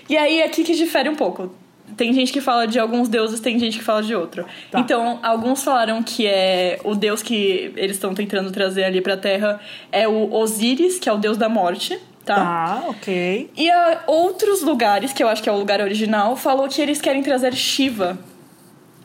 [0.10, 1.50] E aí é aqui que difere um pouco.
[1.98, 4.46] Tem gente que fala de alguns deuses, tem gente que fala de outro.
[4.70, 4.80] Tá.
[4.80, 9.60] Então, alguns falaram que é o deus que eles estão tentando trazer ali pra terra
[9.92, 12.36] é o Osíris, que é o deus da morte, tá?
[12.36, 13.50] Tá, ok.
[13.56, 17.00] E a outros lugares, que eu acho que é o lugar original, falou que eles
[17.00, 18.18] querem trazer Shiva.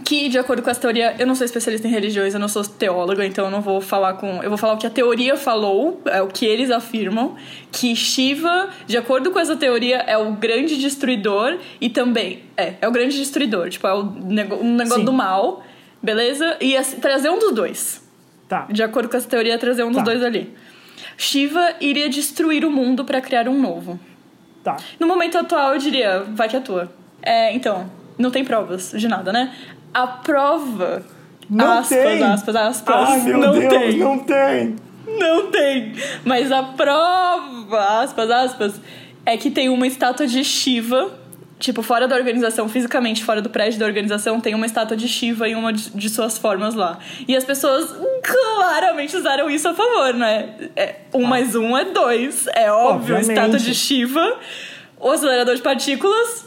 [0.05, 2.65] Que, de acordo com essa teoria, eu não sou especialista em religiões, eu não sou
[2.65, 4.43] teóloga, então eu não vou falar com.
[4.43, 7.37] Eu vou falar o que a teoria falou, é o que eles afirmam,
[7.71, 12.43] que Shiva, de acordo com essa teoria, é o grande destruidor e também.
[12.57, 15.05] É, é o grande destruidor, tipo, é o nego, um negócio Sim.
[15.05, 15.63] do mal,
[16.03, 16.57] beleza?
[16.61, 18.03] E assim, trazer um dos dois.
[18.49, 18.67] Tá.
[18.71, 20.05] De acordo com essa teoria, trazer um dos Tá.
[20.05, 20.53] dois ali.
[21.17, 24.01] Shiva iria destruir o mundo pra criar um novo.
[24.65, 24.77] Tá.
[24.99, 26.91] No momento atual, eu diria, vai que atua.
[27.23, 29.55] É, então, não tem provas de nada, né?
[29.93, 31.03] A prova.
[31.49, 32.23] Não aspas, tem.
[32.23, 33.09] aspas, aspas.
[33.11, 33.99] Ai, meu não Deus, tem.
[33.99, 34.77] não tem.
[35.19, 35.93] Não tem.
[36.25, 38.81] Mas a prova, aspas, aspas,
[39.27, 41.19] é que tem uma estátua de Shiva.
[41.59, 45.47] Tipo, fora da organização, fisicamente fora do prédio da organização, tem uma estátua de Shiva
[45.47, 46.99] em uma de de suas formas lá.
[47.29, 50.55] E as pessoas claramente usaram isso a favor, né?
[50.75, 52.47] É, um mais um é dois.
[52.55, 53.29] É óbvio, Obviamente.
[53.29, 54.39] estátua de Shiva,
[54.99, 56.47] o acelerador de partículas,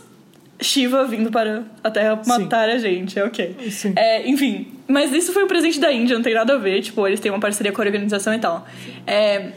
[0.61, 3.55] Shiva vindo para a Terra matar a gente, é ok.
[3.69, 3.93] Sim.
[3.95, 7.05] É, enfim, mas isso foi um presente da Índia, não tem nada a ver, tipo,
[7.07, 8.65] eles têm uma parceria com a organização e tal.
[9.05, 9.51] É,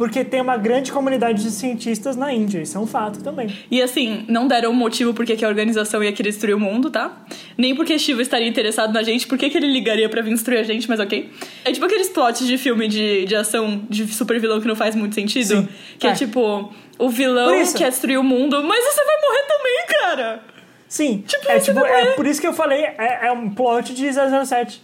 [0.00, 3.54] Porque tem uma grande comunidade de cientistas na Índia, isso é um fato também.
[3.70, 7.22] e assim, não deram motivo porque que a organização ia querer destruir o mundo, tá?
[7.58, 10.62] Nem porque Shiva estaria interessado na gente, por que ele ligaria pra vir destruir a
[10.62, 11.30] gente, mas ok.
[11.66, 14.96] É tipo aqueles plots de filme de, de ação de super vilão que não faz
[14.96, 15.56] muito sentido.
[15.58, 15.68] Sim.
[15.98, 16.10] Que é.
[16.12, 16.14] É.
[16.14, 20.42] tipo, o vilão quer destruir o mundo, mas você vai morrer também, cara!
[20.88, 24.10] Sim, Tipo, é, tipo, é por isso que eu falei, é, é um plot de
[24.10, 24.80] 007.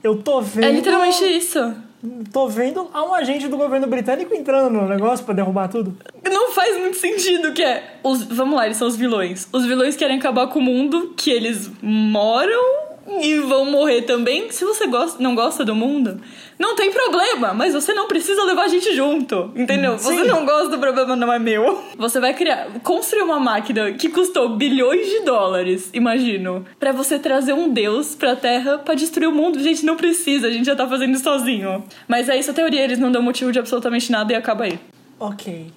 [0.00, 0.64] Eu tô vendo...
[0.64, 1.89] É literalmente isso.
[2.32, 5.96] Tô vendo há um agente do governo britânico entrando no negócio pra derrubar tudo.
[6.24, 7.98] Não faz muito sentido que é.
[8.02, 9.48] Os, vamos lá, eles são os vilões.
[9.52, 14.50] Os vilões querem acabar com o mundo que eles moram e vão morrer também.
[14.50, 16.20] Se você gosta, não gosta do mundo,
[16.58, 19.98] não tem problema, mas você não precisa levar a gente junto, entendeu?
[19.98, 20.16] Sim.
[20.16, 21.82] Você não gosta do problema, não é meu.
[21.96, 27.52] Você vai criar, construir uma máquina que custou bilhões de dólares, imagino, para você trazer
[27.52, 29.58] um deus pra Terra para destruir o mundo.
[29.58, 31.82] Gente, não precisa, a gente já tá fazendo isso sozinho.
[32.06, 34.78] Mas é isso a teoria, eles não dão motivo de absolutamente nada e acaba aí.
[35.18, 35.72] Ok.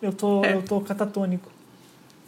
[0.00, 0.54] Eu tô, é.
[0.54, 1.50] eu tô catatônico.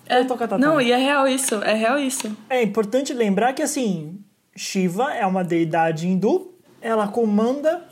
[0.08, 0.68] É, eu tô catatônico.
[0.68, 2.34] Não, e é real isso, é real isso.
[2.48, 4.18] É importante lembrar que assim,
[4.56, 7.84] Shiva é uma deidade hindu, ela comanda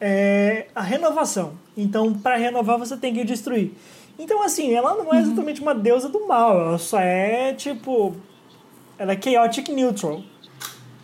[0.00, 1.54] é, a renovação.
[1.76, 3.72] Então, para renovar, você tem que destruir.
[4.18, 5.22] Então, assim, ela não é uhum.
[5.22, 8.16] exatamente uma deusa do mal, ela só é tipo.
[8.98, 10.22] Ela é chaotic neutral.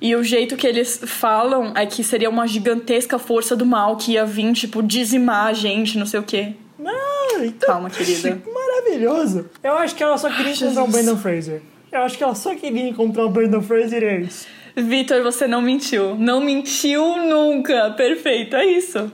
[0.01, 4.13] E o jeito que eles falam é que seria uma gigantesca força do mal que
[4.13, 6.55] ia vir, tipo, dizimar a gente, não sei o quê.
[6.79, 7.69] Não, então.
[7.69, 8.43] Calma, querida.
[8.53, 9.49] Maravilhoso.
[9.63, 11.63] Eu acho que ela só queria encontrar um Brandon Fraser.
[11.93, 14.47] Eu acho que ela só queria encontrar o Brandon Fraser e é isso.
[14.77, 16.17] Vitor, você não mentiu.
[16.17, 17.91] Não mentiu nunca.
[17.93, 19.11] Perfeito, é isso.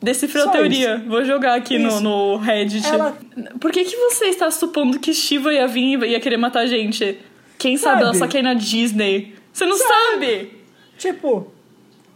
[0.00, 0.96] Decifrou a teoria.
[0.96, 1.08] Isso.
[1.08, 2.86] Vou jogar aqui no, no Reddit.
[2.86, 3.16] Ela...
[3.60, 6.66] Por que, que você está supondo que Shiva ia vir e ia querer matar a
[6.66, 7.18] gente?
[7.58, 9.34] Quem sabe, sabe ela só quer ir na Disney.
[9.52, 9.90] Você não sabe?
[9.90, 10.50] sabe?
[10.98, 11.52] Tipo,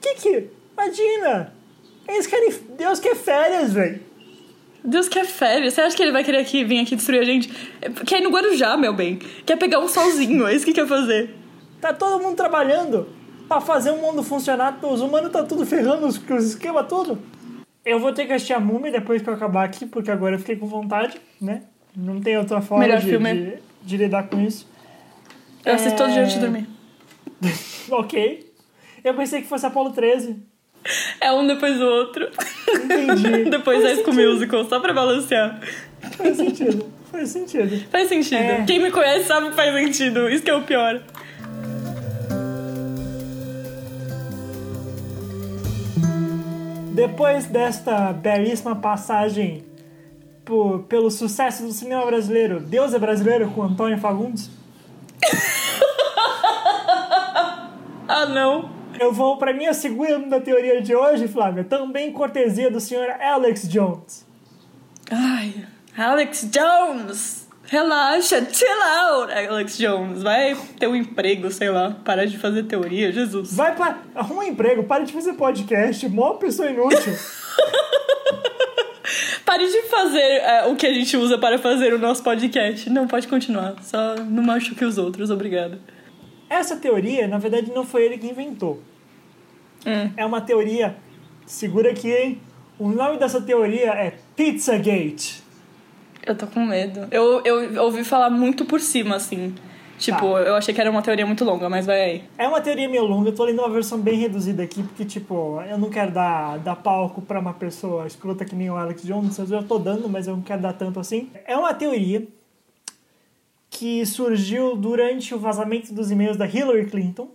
[0.00, 0.46] que que...
[0.72, 1.52] Imagina!
[2.08, 2.52] Eles querem...
[2.76, 4.00] Deus quer férias, velho.
[4.82, 5.74] Deus quer férias.
[5.74, 7.48] Você acha que ele vai querer aqui, vir aqui destruir a gente?
[8.06, 9.18] Quer ir no Guarujá, meu bem.
[9.44, 10.46] Quer pegar um solzinho.
[10.46, 11.30] É isso que quer fazer.
[11.86, 13.08] Tá todo mundo trabalhando
[13.48, 14.76] para fazer o mundo funcionar.
[14.82, 17.16] Os humanos tá tudo ferrando os, os esquemas tudo.
[17.84, 20.40] Eu vou ter que assistir a Múmia depois que eu acabar aqui, porque agora eu
[20.40, 21.62] fiquei com vontade, né?
[21.96, 24.68] Não tem outra forma de, de, de, lidar com isso.
[25.64, 25.96] Eu assisto é...
[25.96, 26.68] todo dia antes de dormir.
[27.88, 28.52] ok.
[29.04, 30.36] Eu pensei que fosse Apolo 13.
[31.20, 32.28] É um depois do outro.
[32.68, 33.44] Entendi.
[33.48, 35.60] depois High School Musical, só pra balancear.
[36.16, 36.92] Faz sentido.
[37.12, 37.88] Faz sentido.
[37.90, 38.40] Faz sentido.
[38.40, 38.64] É...
[38.64, 40.28] Quem me conhece sabe que faz sentido.
[40.28, 41.00] Isso que é o pior.
[46.96, 49.62] Depois desta belíssima passagem
[50.46, 54.48] por, pelo sucesso do cinema brasileiro, Deus é Brasileiro com Antônio Fagundes.
[58.08, 58.70] ah, não.
[58.98, 64.26] Eu vou para minha segunda teoria de hoje, Flávia, também cortesia do senhor Alex Jones.
[65.10, 65.66] Ai,
[65.98, 67.45] Alex Jones!
[67.68, 70.22] Relaxa, chill out, Alex Jones.
[70.22, 71.96] Vai ter um emprego, sei lá.
[72.04, 73.52] Para de fazer teoria, Jesus.
[73.54, 76.08] Vai para Arruma um emprego, para de fazer podcast.
[76.08, 77.12] Mó pessoa inútil.
[79.44, 82.88] Pare de fazer uh, o que a gente usa para fazer o nosso podcast.
[82.90, 83.74] Não, pode continuar.
[83.82, 85.80] Só não machuque os outros, obrigada.
[86.48, 88.80] Essa teoria, na verdade, não foi ele que inventou.
[89.84, 90.10] Hum.
[90.16, 90.96] É uma teoria.
[91.46, 92.40] Segura aqui, hein?
[92.78, 95.45] O nome dessa teoria é Pizzagate.
[96.26, 97.06] Eu tô com medo.
[97.10, 99.54] Eu, eu ouvi falar muito por cima, assim.
[99.98, 100.40] Tipo, tá.
[100.40, 102.24] eu achei que era uma teoria muito longa, mas vai aí.
[102.36, 105.60] É uma teoria meio longa, eu tô lendo uma versão bem reduzida aqui, porque, tipo,
[105.62, 109.38] eu não quero dar, dar palco pra uma pessoa escrota que nem o Alex Jones,
[109.38, 111.30] eu já tô dando, mas eu não quero dar tanto assim.
[111.46, 112.26] É uma teoria
[113.70, 117.28] que surgiu durante o vazamento dos e-mails da Hillary Clinton,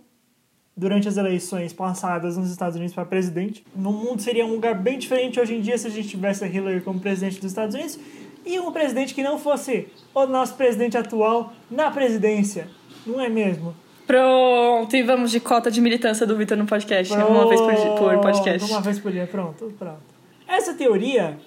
[0.76, 3.64] durante as eleições passadas nos Estados Unidos para presidente.
[3.74, 6.46] No mundo seria um lugar bem diferente hoje em dia se a gente tivesse a
[6.46, 7.98] Hillary como presidente dos Estados Unidos
[8.44, 12.68] e um presidente que não fosse o nosso presidente atual na presidência.
[13.06, 13.74] Não é mesmo?
[14.06, 17.12] Pronto, e vamos de cota de militância do Vitor no podcast.
[17.12, 18.70] Pronto, uma vez por, por podcast.
[18.70, 20.02] Uma vez por dia, pronto, pronto.
[20.46, 21.38] Essa teoria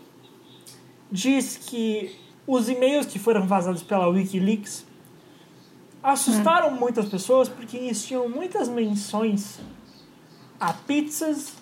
[1.11, 2.15] diz que
[2.47, 4.85] os e-mails que foram vazados pela Wikileaks
[6.01, 6.79] assustaram hum.
[6.79, 9.59] muitas pessoas porque existiam muitas menções
[10.59, 11.53] a pizzas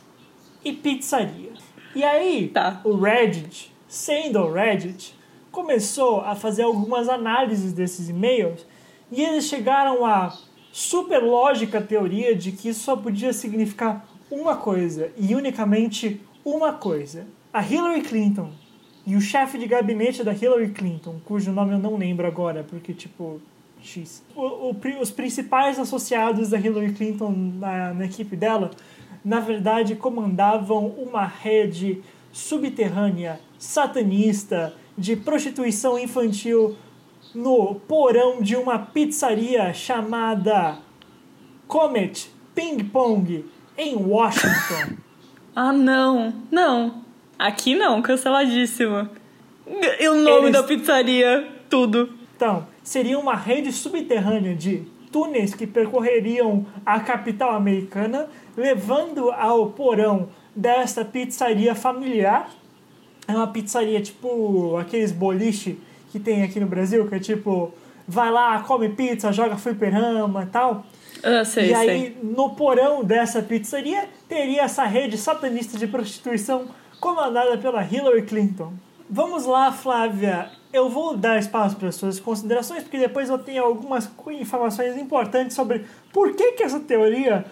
[0.63, 1.54] e pizzaria.
[1.96, 2.82] E aí, tá.
[2.84, 5.15] o Reddit, sendo o Reddit,
[5.54, 8.66] começou a fazer algumas análises desses e-mails
[9.12, 10.36] e eles chegaram à
[10.72, 17.28] super lógica teoria de que isso só podia significar uma coisa e unicamente uma coisa.
[17.54, 18.50] A Hillary Clinton
[19.06, 22.92] e o chefe de gabinete da Hillary Clinton, cujo nome eu não lembro agora, porque
[22.92, 23.39] tipo
[23.80, 24.24] X.
[24.36, 28.72] O, o, os principais associados da Hillary Clinton na, na equipe dela,
[29.24, 36.75] na verdade, comandavam uma rede subterrânea, satanista, de prostituição infantil
[37.34, 40.77] no porão de uma pizzaria chamada
[41.67, 43.45] Comet Ping Pong
[43.77, 44.97] em Washington.
[45.56, 46.34] ah, não.
[46.51, 47.03] Não.
[47.38, 49.10] Aqui não, canceladíssimo.
[49.99, 50.51] E o nome Eles...
[50.53, 52.13] da pizzaria, tudo.
[52.36, 58.27] Então, seria uma rede subterrânea de túneis que percorreriam a capital americana,
[58.58, 62.49] levando ao porão desta pizzaria familiar.
[63.28, 65.80] É uma pizzaria tipo aqueles boliche
[66.12, 67.74] que tem aqui no Brasil, que é tipo,
[68.08, 70.86] vai lá, come pizza, joga fliperama e tal.
[71.24, 72.18] Ah, sei, e aí, sei.
[72.22, 76.68] no porão dessa pizzaria, teria essa rede satanista de prostituição
[77.00, 78.74] comandada pela Hillary Clinton.
[79.10, 80.50] Vamos lá, Flávia.
[80.72, 85.56] Eu vou dar espaço para as suas considerações, porque depois eu tenho algumas informações importantes
[85.56, 87.46] sobre por que, que essa teoria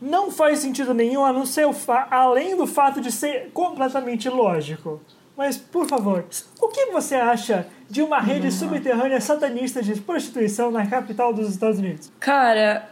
[0.00, 1.66] não faz sentido nenhum, a não ser
[2.10, 5.00] além do fato de ser completamente lógico.
[5.36, 6.24] Mas, por favor,
[6.60, 11.80] o que você acha de uma rede subterrânea satanista de prostituição na capital dos Estados
[11.80, 12.12] Unidos?
[12.20, 12.88] Cara,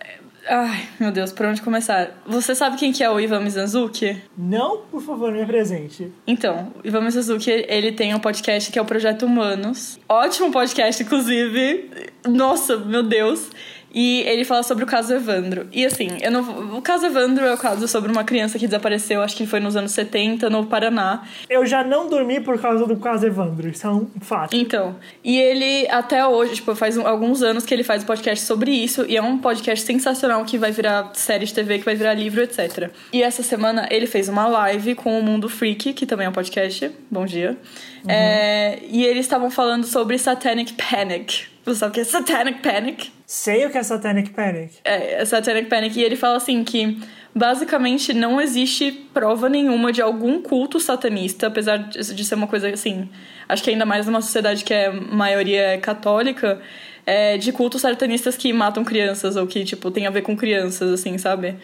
[0.48, 2.20] ai, meu Deus, por onde começar?
[2.26, 4.20] Você sabe quem que é o Ivan Mizanzuki?
[4.36, 6.10] Não, por favor, me apresente.
[6.26, 10.00] Então, o Ivan Mizanzuki, ele tem um podcast que é o Projeto Humanos.
[10.08, 11.90] Ótimo podcast, inclusive.
[12.26, 13.50] Nossa, meu Deus.
[13.92, 15.66] E ele fala sobre o caso Evandro.
[15.72, 19.22] E assim, eu não, o caso Evandro é o caso sobre uma criança que desapareceu,
[19.22, 21.22] acho que foi nos anos 70, no Paraná.
[21.48, 24.56] Eu já não dormi por causa do caso Evandro, isso é um fato.
[24.56, 28.70] Então, e ele até hoje, tipo, faz um, alguns anos que ele faz podcast sobre
[28.70, 32.14] isso, e é um podcast sensacional que vai virar série de TV, que vai virar
[32.14, 32.90] livro, etc.
[33.12, 36.32] E essa semana ele fez uma live com o Mundo Freak, que também é um
[36.32, 36.90] podcast.
[37.10, 37.58] Bom dia.
[38.04, 38.10] Uhum.
[38.10, 41.51] É, e eles estavam falando sobre Satanic Panic.
[41.64, 43.12] Você sabe o que é Satanic Panic?
[43.26, 44.74] Sei o que é Satanic Panic.
[44.84, 45.98] É, é Satanic Panic.
[45.98, 47.00] E ele fala assim que
[47.34, 53.08] basicamente não existe prova nenhuma de algum culto satanista, apesar de ser uma coisa assim.
[53.48, 56.60] Acho que ainda mais numa sociedade que é maioria católica,
[57.06, 60.92] é, de cultos satanistas que matam crianças ou que, tipo, tem a ver com crianças,
[60.92, 61.56] assim, sabe?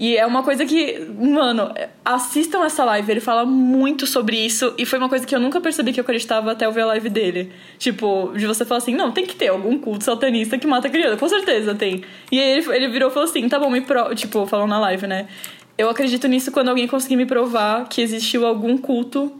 [0.00, 4.86] E é uma coisa que, mano, assistam essa live, ele fala muito sobre isso e
[4.86, 7.10] foi uma coisa que eu nunca percebi que eu acreditava até eu ver a live
[7.10, 7.52] dele.
[7.76, 11.18] Tipo, de você falar assim, não, tem que ter algum culto satanista que mata criança,
[11.18, 12.02] com certeza tem.
[12.32, 14.14] E aí ele, ele virou e falou assim, tá bom, me pro...
[14.14, 15.28] tipo, falando na live, né?
[15.76, 19.30] Eu acredito nisso quando alguém conseguir me provar que existiu algum culto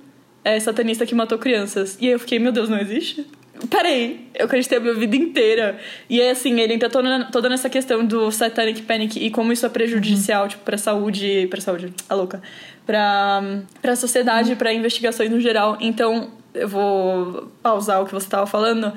[0.45, 1.97] é, satanista que matou crianças.
[1.99, 3.27] E aí eu fiquei, meu Deus, não existe?
[3.69, 5.79] Peraí, eu acreditei a minha vida inteira.
[6.09, 9.67] E é assim, ele entra toda, toda nessa questão do satanic panic e como isso
[9.67, 10.49] é prejudicial, uhum.
[10.49, 12.43] tipo, pra saúde, pra saúde, a louca,
[12.87, 13.43] pra,
[13.83, 14.57] pra sociedade, uhum.
[14.57, 15.77] pra investigações no geral.
[15.81, 18.93] Então, eu vou pausar o que você tava falando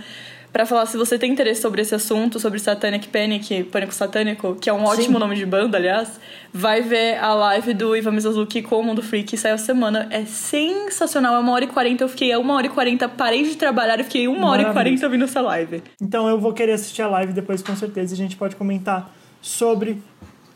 [0.53, 4.69] para falar se você tem interesse sobre esse assunto, sobre Satanic Panic, Pânico Satânico, que
[4.69, 5.19] é um ótimo Sim.
[5.19, 6.19] nome de banda, aliás,
[6.53, 10.07] vai ver a live do Ivan Mizanzuki com o Mundo Freak, que saiu a semana.
[10.11, 13.41] É sensacional, é uma hora e quarenta, eu fiquei a uma hora e quarenta, parei
[13.43, 15.81] de trabalhar e fiquei uma hora e quarenta ouvindo essa live.
[15.99, 19.11] Então eu vou querer assistir a live depois, com certeza, e a gente pode comentar
[19.41, 19.99] sobre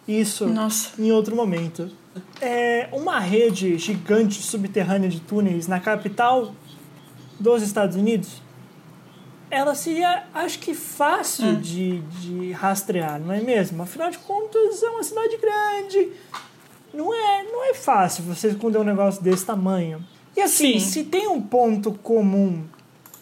[0.08, 1.02] isso Nossa.
[1.02, 1.90] em outro momento.
[2.40, 6.54] É uma rede gigante subterrânea de túneis na capital
[7.40, 8.46] dos Estados Unidos
[9.50, 11.62] ela seria, acho que, fácil hum.
[11.62, 13.82] de, de rastrear, não é mesmo?
[13.82, 16.12] Afinal de contas, é uma cidade grande.
[16.94, 20.04] Não é, não é fácil você esconder um negócio desse tamanho.
[20.36, 20.80] E assim, Sim.
[20.80, 22.64] se tem um ponto comum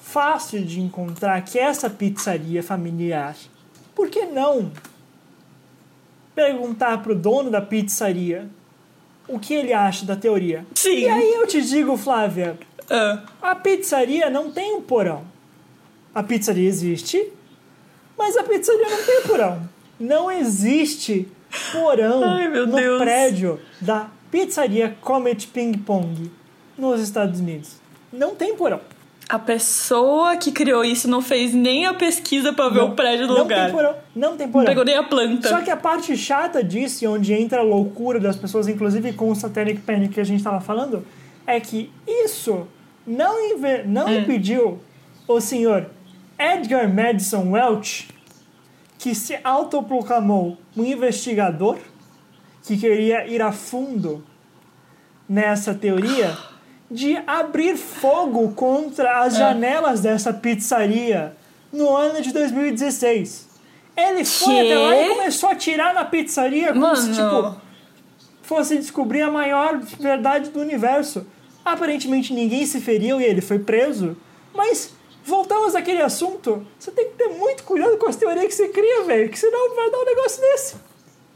[0.01, 3.35] fácil de encontrar que é essa pizzaria familiar,
[3.93, 4.71] por que não
[6.33, 8.49] perguntar pro dono da pizzaria
[9.27, 10.65] o que ele acha da teoria?
[10.75, 10.99] Sim.
[10.99, 13.27] E aí eu te digo, Flávia, uh.
[13.41, 15.35] a pizzaria não tem um porão
[16.15, 17.28] a pizzaria existe,
[18.17, 19.69] mas a pizzaria não tem porão.
[19.99, 21.28] Não existe
[21.73, 23.01] porão Ai, no Deus.
[23.01, 26.32] prédio da pizzaria Comet Ping Pong
[26.78, 27.75] nos Estados Unidos.
[28.13, 28.80] Não tem porão.
[29.28, 33.28] A pessoa que criou isso não fez nem a pesquisa para ver não, o prédio
[33.28, 33.65] do não lugar.
[33.65, 34.63] Tem porão, não tem porão.
[34.63, 35.49] Não pegou nem a planta.
[35.49, 39.30] Só que a parte chata disso, e onde entra a loucura das pessoas, inclusive com
[39.30, 41.06] o Satanic Panic que a gente estava falando,
[41.45, 42.67] é que isso
[43.06, 43.36] não,
[43.86, 44.19] não hum.
[44.19, 44.80] impediu
[45.28, 45.88] o senhor
[46.38, 48.10] Edgar Madison Welch,
[48.98, 51.78] que se autoproclamou um investigador
[52.63, 54.26] que queria ir a fundo
[55.28, 56.38] nessa teoria,
[56.89, 59.39] de abrir fogo contra as é.
[59.39, 61.36] janelas dessa pizzaria
[61.71, 63.50] no ano de 2016.
[63.98, 64.60] Ele foi que?
[64.62, 66.95] até lá e começou a atirar na pizzaria como Mano.
[66.95, 67.56] se, tipo,
[68.41, 71.26] fosse descobrir a maior verdade do universo.
[71.64, 74.18] Aparentemente ninguém se feriu e ele foi preso,
[74.53, 74.95] mas
[75.26, 79.03] voltamos àquele assunto, você tem que ter muito cuidado com as teorias que você cria,
[79.03, 80.76] velho, que senão vai dar um negócio desse.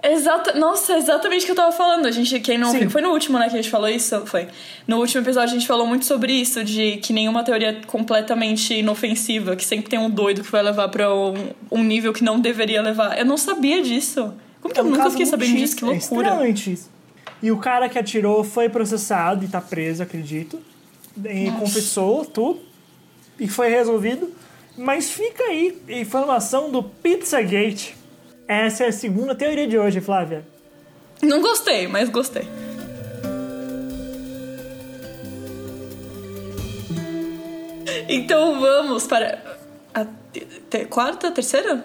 [0.01, 2.05] Exato, nossa, exatamente o que eu tava falando.
[2.05, 4.25] A gente, quem não viu, foi no último, né, que a gente falou isso?
[4.25, 4.47] Foi.
[4.87, 8.75] No último episódio a gente falou muito sobre isso, de que nenhuma teoria é completamente
[8.75, 12.39] inofensiva, que sempre tem um doido que vai levar pra um, um nível que não
[12.39, 13.17] deveria levar.
[13.19, 14.33] Eu não sabia disso.
[14.61, 15.75] Como que é um eu nunca fiquei sabendo disso?
[15.75, 15.97] Que loucura.
[15.97, 16.89] É extremamente isso.
[17.41, 20.61] E o cara que atirou foi processado e tá preso, acredito.
[21.25, 21.59] E Nossa.
[21.59, 22.68] confessou tudo
[23.39, 24.33] e foi resolvido.
[24.77, 27.95] Mas fica aí informação do Pizzagate.
[28.47, 30.45] Essa é a segunda teoria de hoje, Flávia.
[31.21, 32.47] Não gostei, mas gostei.
[38.07, 39.39] Então vamos para
[39.93, 40.05] a
[40.69, 41.83] te quarta, terceira?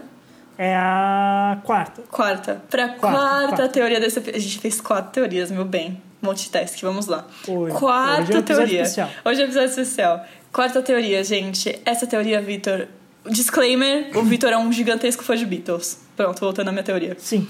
[0.57, 2.03] É a quarta.
[2.11, 2.63] Quarta.
[2.71, 6.01] Para quarta, quarta, quarta, teoria desse A gente fez quatro teorias, meu bem.
[6.23, 7.27] Multitask, vamos lá.
[7.47, 8.83] Hoje, quarta hoje é teoria.
[8.83, 9.11] Especial.
[9.25, 10.25] Hoje é episódio especial.
[10.55, 11.79] Quarta teoria, gente.
[11.85, 12.87] Essa teoria, Vitor.
[13.29, 16.01] Disclaimer: o Vitor é um gigantesco fã de Beatles.
[16.17, 17.17] Pronto, voltando à minha teoria.
[17.19, 17.47] Sim.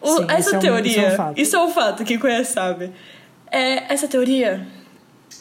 [0.00, 1.40] O- Sim, essa isso é um- teoria, isso é um fato.
[1.40, 2.92] isso é um fato, quem conhece sabe.
[3.50, 4.66] É, essa teoria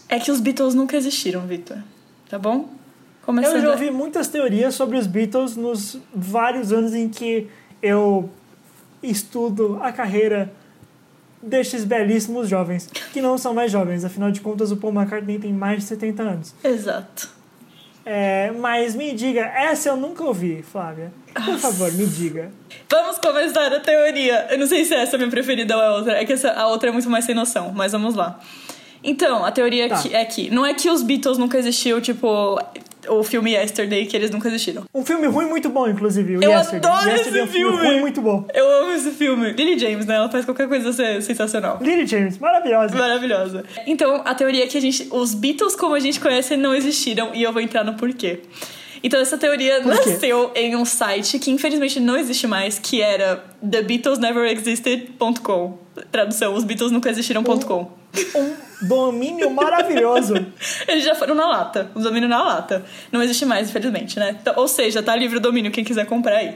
[0.07, 1.77] é que os Beatles nunca existiram, Vitor.
[2.29, 2.69] Tá bom?
[3.25, 7.47] Começando Eu já ouvi muitas teorias sobre os Beatles nos vários anos em que
[7.81, 8.29] eu
[9.01, 10.53] estudo a carreira
[11.43, 15.51] destes belíssimos jovens, que não são mais jovens, afinal de contas o Paul McCartney tem
[15.53, 16.55] mais de 70 anos.
[16.63, 17.29] Exato.
[18.05, 21.11] É, mas me diga, essa eu nunca ouvi, Flávia.
[21.33, 22.51] Por favor, me diga.
[22.89, 24.47] Vamos começar a teoria.
[24.51, 26.13] Eu não sei se essa é a minha preferida ou a outra.
[26.21, 28.39] É que essa, a outra é muito mais sem noção, mas vamos lá.
[29.01, 30.01] Então, a teoria Tá.
[30.01, 32.59] que- é que não é que os Beatles nunca existiu, tipo
[33.09, 34.83] o filme Yesterday, que eles nunca existiram.
[34.93, 36.89] Um filme ruim muito bom, inclusive, Eu Yesterday.
[36.89, 37.87] adoro Yesterday é um esse filme filme.
[37.87, 38.45] ruim muito bom.
[38.53, 39.51] Eu amo esse filme.
[39.51, 40.15] Lily James, né?
[40.15, 40.91] Ela faz qualquer coisa
[41.21, 41.79] sensacional.
[41.81, 42.95] Lily James, maravilhosa.
[42.95, 43.63] Maravilhosa.
[43.85, 47.31] Então, a teoria é que a gente, os Beatles como a gente conhece não existiram
[47.33, 48.41] e eu vou entrar no porquê.
[49.05, 55.77] Então, essa teoria nasceu em um site que infelizmente não existe mais, que era thebeatlesneverexisted.com.
[56.11, 57.91] Tradução, os Beatles nunca existiram.com.
[58.35, 58.55] Um
[58.87, 60.35] domínio maravilhoso.
[60.87, 62.85] Eles já foram na lata, o domínio na lata.
[63.11, 64.37] Não existe mais, infelizmente, né?
[64.39, 66.55] Então, ou seja, tá livre o domínio, quem quiser comprar aí.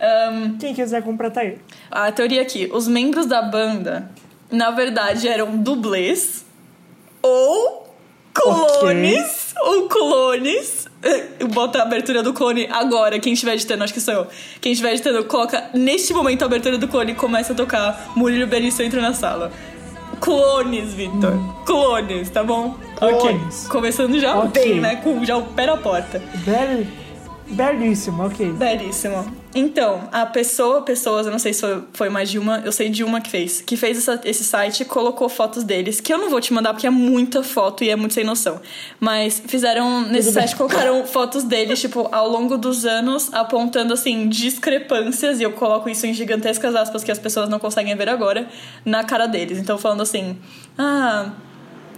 [0.00, 1.58] Ahn, Quem quiser comprar, tá aí.
[1.90, 4.10] a teoria aqui, os membros da banda,
[4.50, 6.44] na verdade, eram dublês
[7.20, 7.92] ou
[8.32, 10.86] clones, ou clones.
[11.52, 14.26] Bota a abertura do clone agora, quem estiver editando, acho que sou eu.
[14.60, 18.46] Quem estiver editando, coloca neste momento a abertura do clone e começa a tocar Murilo
[18.46, 19.52] Benício entra na sala.
[20.20, 21.34] Clones, Victor.
[21.64, 22.74] Clones, tá bom?
[22.98, 23.64] Clones.
[23.64, 23.68] Ok.
[23.70, 24.62] Começando já Ok.
[24.62, 24.96] bem, né?
[24.96, 26.22] Com já o pé na porta.
[26.44, 26.86] Bel...
[27.50, 28.52] Belíssimo, ok.
[28.52, 29.24] Belíssimo.
[29.60, 33.02] Então, a pessoa, pessoas, eu não sei se foi, mais de uma, eu sei de
[33.02, 36.40] uma que fez, que fez essa- esse site, colocou fotos deles, que eu não vou
[36.40, 38.60] te mandar porque é muita foto e é muito sem noção.
[39.00, 40.46] Mas fizeram, nesse Tudo bem.
[40.46, 45.88] site, colocaram fotos deles, tipo, ao longo dos anos, apontando, assim, discrepâncias, e eu coloco
[45.88, 48.48] isso em gigantescas aspas que as pessoas não conseguem ver agora,
[48.84, 49.58] na cara deles.
[49.58, 50.38] Então, falando assim,
[50.78, 51.32] ah,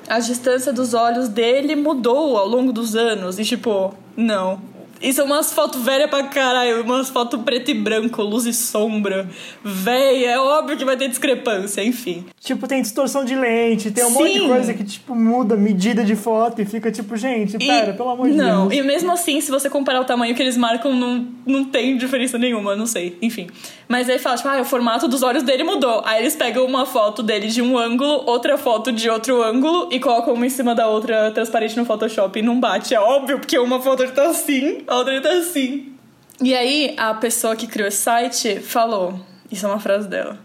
[0.09, 3.39] a distância dos olhos dele mudou ao longo dos anos.
[3.39, 4.70] E tipo, não.
[5.01, 9.29] Isso é umas fotos velhas pra caralho, umas fotos preto e branco, luz e sombra.
[9.65, 12.25] Véia, é óbvio que vai ter discrepância, enfim.
[12.41, 14.49] Tipo, tem distorção de lente, tem um monte de Sim.
[14.49, 18.29] coisa que, tipo, muda medida de foto e fica tipo, gente, E- pera, pelo amor
[18.29, 18.81] de Não, Deus.
[18.81, 22.37] e mesmo assim, se você comparar o tamanho que eles marcam, não, não tem diferença
[22.39, 23.49] nenhuma, não sei, enfim.
[23.89, 26.03] Mas aí fala, tipo, ah, o formato dos olhos dele mudou.
[26.05, 29.99] Aí eles pegam uma foto dele de um ângulo, outra foto de outro ângulo e
[29.99, 32.95] colocam uma em cima da outra transparente no Photoshop e não bate.
[32.95, 35.93] É óbvio, porque uma foto tá assim, a outra tá assim.
[36.43, 39.21] E aí, a pessoa que criou esse site falou,
[39.51, 40.39] isso é uma frase dela,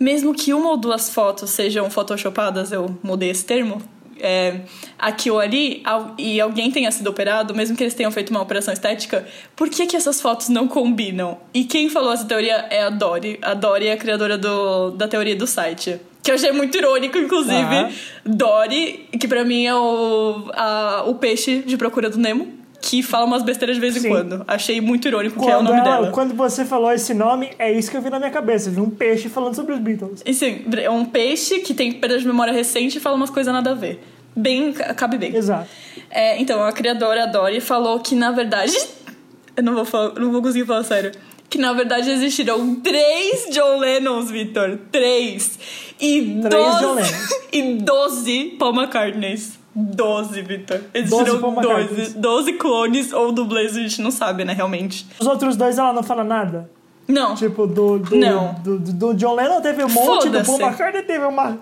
[0.00, 3.80] mesmo que uma ou duas fotos sejam photoshopadas, eu mudei esse termo,
[4.18, 4.60] é,
[4.98, 8.40] aqui ou ali, al- e alguém tenha sido operado, mesmo que eles tenham feito uma
[8.40, 9.26] operação estética,
[9.56, 11.38] por que, que essas fotos não combinam?
[11.52, 13.38] E quem falou essa teoria é a Dory.
[13.42, 16.00] A Dory é a criadora do, da teoria do site.
[16.22, 17.74] Que eu achei muito irônico, inclusive.
[17.74, 17.90] Ah.
[18.24, 23.24] Dory, que pra mim é o, a- o peixe de procura do Nemo, que fala
[23.24, 24.08] umas besteiras de vez em Sim.
[24.08, 24.44] quando.
[24.46, 26.10] Achei muito irônico, que é o Quando, nome ela- dela.
[26.10, 28.68] quando você falou esse nome, é isso que eu vi na minha cabeça.
[28.68, 30.20] Eu vi um peixe falando sobre os Beatles.
[30.26, 33.52] E sim, é um peixe que tem perda de memória recente e fala umas coisas
[33.54, 34.02] nada a ver.
[34.34, 35.34] Bem, ca- cabe bem.
[35.34, 35.68] Exato.
[36.10, 38.76] É, então, a criadora, a Dory, falou que, na verdade...
[39.56, 41.12] Eu não vou, falar, não vou conseguir falar sério.
[41.48, 44.78] Que, na verdade, existiram três John Lennons, Victor.
[44.90, 45.58] Três.
[46.00, 46.80] E Três doze...
[46.80, 47.28] John Lennons.
[47.52, 49.58] E doze Paul McCartneys.
[49.74, 50.80] Doze, Victor.
[50.92, 51.66] Existiram Paul doze.
[51.68, 52.12] McCartneys.
[52.14, 55.06] Doze clones ou dublês, a gente não sabe, né, realmente.
[55.18, 56.70] Os outros dois, ela não fala nada.
[57.08, 58.54] Não, Tipo, do, do, Não.
[58.62, 60.60] do, do- do John Lennon teve um monte, do Paul.
[60.60, 61.58] McCartney teve uma,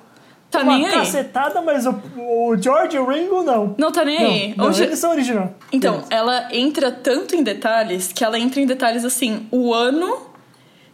[0.50, 0.92] tá uma nem aí.
[0.92, 3.74] cacetada, mas o, o George e o Ringo não.
[3.78, 4.48] Não tá nem aí.
[4.50, 5.54] Não, não Hoje- eles são original.
[5.72, 6.08] Então, Beleza.
[6.14, 10.18] ela entra tanto em detalhes que ela entra em detalhes assim, o ano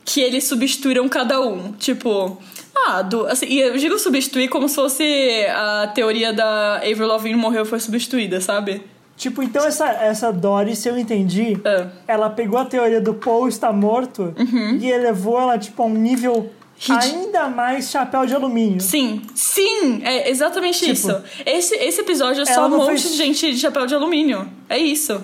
[0.05, 1.73] que eles substituíram cada um.
[1.73, 2.39] Tipo,
[2.87, 7.37] ah, do, assim, e eu digo substituir como se fosse a teoria da Avril Lavigne
[7.39, 8.83] morreu e foi substituída, sabe?
[9.16, 11.87] Tipo, então essa, essa Dory, se eu entendi, Ah.
[12.07, 14.35] ela pegou a teoria do Paul estar morto
[14.81, 16.51] e elevou ela, tipo, a um nível Uhum.
[16.99, 18.83] Rid- ainda mais chapéu de alumínio.
[18.83, 21.22] Sim, sim, é exatamente Tipo, isso.
[21.47, 24.47] Esse, esse episódio é só um monte fez- de gente de chapéu de alumínio.
[24.68, 25.22] É isso.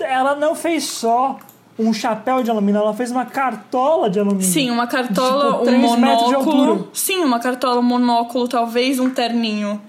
[0.00, 1.38] Ela não fez só
[1.78, 4.46] um chapéu de alumínio, ela fez uma cartola de alumínio.
[4.46, 6.88] Sim, uma cartola, de, tipo, um monóculo.
[6.92, 9.80] Sim, uma cartola, um monóculo, talvez um terninho.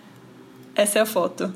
[0.76, 1.44] Essa é a foto.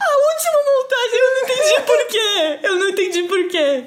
[0.00, 2.58] a última montagem eu não entendi por quê.
[2.62, 3.84] Eu não entendi por quê.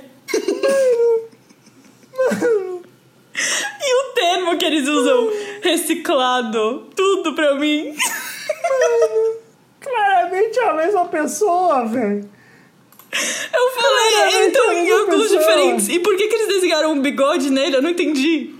[3.85, 5.29] E o termo que eles usam,
[5.61, 6.92] reciclado,
[7.23, 7.95] tudo pra mim.
[9.79, 12.29] Claramente é a mesma pessoa, velho.
[13.53, 15.39] Eu falei, Claramente então é em ângulos pessoa.
[15.39, 15.89] diferentes.
[15.89, 17.75] E por que, que eles desenharam um bigode nele?
[17.77, 18.55] Eu não entendi.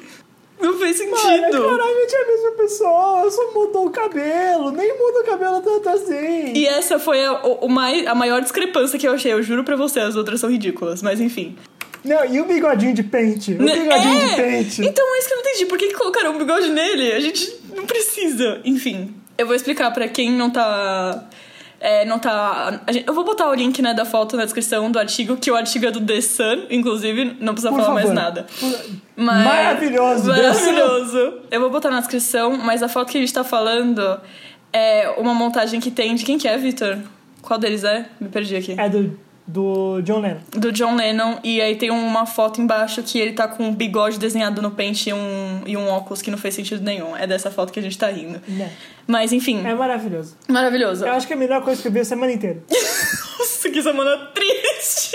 [0.62, 1.62] Não fez Mano, é sentido.
[1.64, 6.54] claramente a mesma pessoa, só mudou o cabelo, nem muda o cabelo tanto assim.
[6.54, 7.68] E essa foi a, o,
[8.08, 9.34] a maior discrepância que eu achei.
[9.34, 11.02] Eu juro pra você, as outras são ridículas.
[11.02, 11.58] Mas enfim.
[12.06, 13.54] Não, e o bigodinho de pente?
[13.54, 13.74] O Né?
[13.76, 14.28] bigodinho É!
[14.28, 14.82] de pente.
[14.86, 15.66] Então é isso que eu não entendi.
[15.66, 17.12] Por que, que colocaram um bigode nele?
[17.14, 18.60] A gente não precisa.
[18.64, 21.24] Enfim, eu vou explicar pra quem não tá.
[21.80, 22.82] é, não tá.
[22.90, 25.56] gente- eu vou botar o link né, da foto na descrição do artigo, que o
[25.56, 28.22] artigo é do The Sun, inclusive, não precisa Por falar mais favor.
[28.22, 28.46] nada.
[28.60, 28.80] Por-
[29.16, 31.34] Mas- Maravilhoso, Maravilhoso.
[31.52, 34.20] Eu vou botar na descrição, mas a foto que a gente tá falando
[34.72, 36.16] é uma montagem que tem.
[36.16, 36.98] De quem que é, Victor?
[37.42, 38.06] Qual deles é?
[38.20, 38.76] Me perdi aqui.
[38.78, 40.40] É do, do John Lennon.
[40.52, 44.18] Do John Lennon, e aí tem uma foto embaixo que ele tá com um bigode
[44.18, 47.16] desenhado no pente e um, e um óculos que não fez sentido nenhum.
[47.16, 48.42] É dessa foto que a gente tá rindo.
[48.48, 48.72] Né?
[49.06, 50.38] Mas enfim, É maravilhoso.
[50.48, 51.06] maravilhoso.
[51.06, 52.64] Eu acho que é a melhor coisa que eu vi a semana inteira.
[53.40, 55.12] Nossa, que semana triste.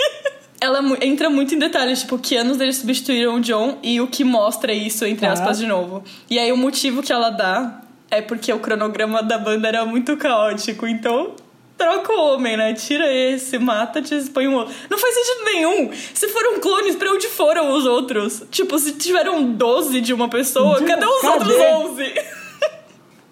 [0.61, 4.07] Ela mu- entra muito em detalhes, tipo, que anos eles substituíram o John e o
[4.07, 5.33] que mostra isso, entre Tá.
[5.33, 6.03] aspas, de novo.
[6.29, 10.17] E aí o motivo que ela dá é porque o cronograma da banda era muito
[10.17, 11.33] caótico, então
[11.79, 12.73] troca o homem, né?
[12.73, 14.75] Tira esse, mata, te põe um outro.
[14.89, 15.89] Não faz sentido nenhum.
[16.13, 18.43] Se foram clones, pra onde foram os outros?
[18.51, 21.53] Tipo, se tiveram 12 de uma pessoa, Tipo, cadê os cadê?
[21.53, 21.55] outros
[21.91, 22.13] 11?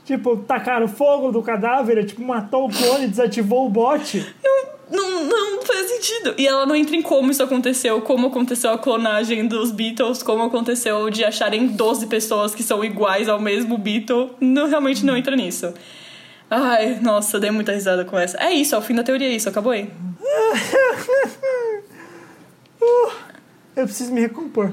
[0.07, 4.25] Tipo, tacaram fogo do cadáver, tipo, matou o clone, desativou o bot.
[4.89, 6.33] Não, não faz sentido.
[6.37, 10.43] E ela não entra em como isso aconteceu, como aconteceu a clonagem dos Beatles, como
[10.43, 14.31] aconteceu de acharem 12 pessoas que são iguais ao mesmo Beatle.
[14.39, 15.73] Não, realmente não entra nisso.
[16.49, 18.37] Ai, nossa, eu dei muita risada com essa.
[18.37, 19.91] É isso, é o fim da teoria, é isso, acabou aí.
[22.79, 23.11] Uh,
[23.75, 24.71] eu preciso me recompor.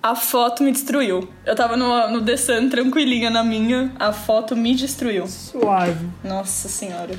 [0.00, 1.28] A foto me destruiu.
[1.44, 5.26] Eu tava no, no The Sun tranquilinha na minha, a foto me destruiu.
[5.26, 6.08] Suave.
[6.22, 7.14] Nossa senhora.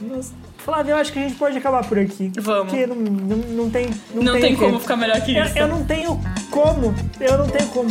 [0.00, 0.32] Nossa.
[0.58, 2.32] Flávio, eu acho que a gente pode acabar por aqui.
[2.36, 2.72] Vamos.
[2.72, 3.90] Porque não, não, não tem.
[4.12, 4.64] Não, Não, tem quê.
[4.64, 5.58] como ficar melhor que Eu, isso.
[5.58, 6.20] eu não tenho
[6.50, 6.94] como.
[7.20, 7.90] Eu não tenho como.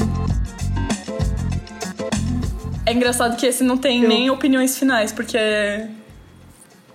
[2.85, 5.37] É engraçado que esse não tem Eu- nem opiniões finais, porque.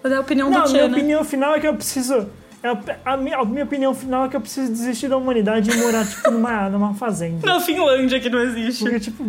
[0.02, 0.96] Mas é a opinião Não, do quê, minha né?
[0.96, 2.28] opinião final é que eu preciso.
[2.62, 2.68] é
[3.04, 6.06] A minha, a minha opinião final é que eu preciso desistir da humanidade e morar,
[6.06, 7.46] tipo, numa, numa fazenda.
[7.46, 8.84] Na Finlândia que não existe.
[8.84, 9.24] Porque, tipo,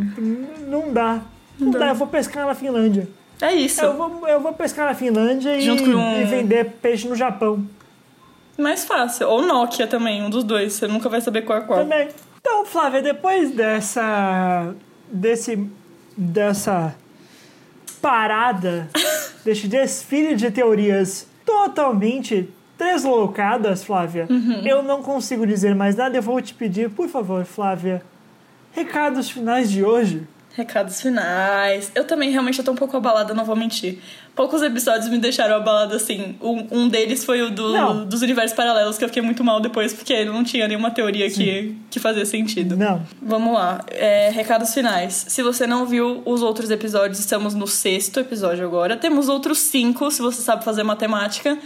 [0.67, 1.21] não dá.
[1.59, 3.07] Não dá, eu vou pescar na Finlândia.
[3.41, 3.81] É isso.
[3.81, 7.65] Eu vou, eu vou pescar na Finlândia e, um- e vender peixe no Japão.
[8.57, 9.27] Mais fácil.
[9.29, 10.73] Ou Nokia também, um dos dois.
[10.73, 11.79] Você nunca vai saber qual é qual.
[11.79, 12.09] Também.
[12.41, 14.73] Então, Flávia, depois dessa.
[15.11, 15.67] desse.
[16.19, 16.93] Dessa.
[18.01, 18.89] parada,
[19.43, 24.61] desse desfile de teorias totalmente deslocadas, Flávia, Uhum.
[24.65, 26.17] eu não consigo dizer mais nada.
[26.17, 28.01] Eu vou te pedir, por favor, Flávia,
[28.71, 30.25] recados finais de hoje.
[30.55, 31.91] Recados finais.
[31.93, 33.99] Eu também realmente tô um pouco abalada, não vou mentir.
[34.39, 36.37] Poucos episódios me deixaram abalada assim.
[36.41, 37.73] Um, um deles foi o do-
[38.05, 41.75] dos universos paralelos, que eu fiquei muito mal depois, porque não tinha nenhuma teoria que,
[41.91, 42.77] que fazia sentido.
[42.77, 43.01] Não.
[43.21, 43.83] Vamos lá.
[43.89, 45.25] É, recados finais.
[45.27, 48.95] Se você não viu os outros episódios, estamos no sexto episódio agora.
[48.95, 51.57] Temos outros cinco, se você sabe fazer matemática.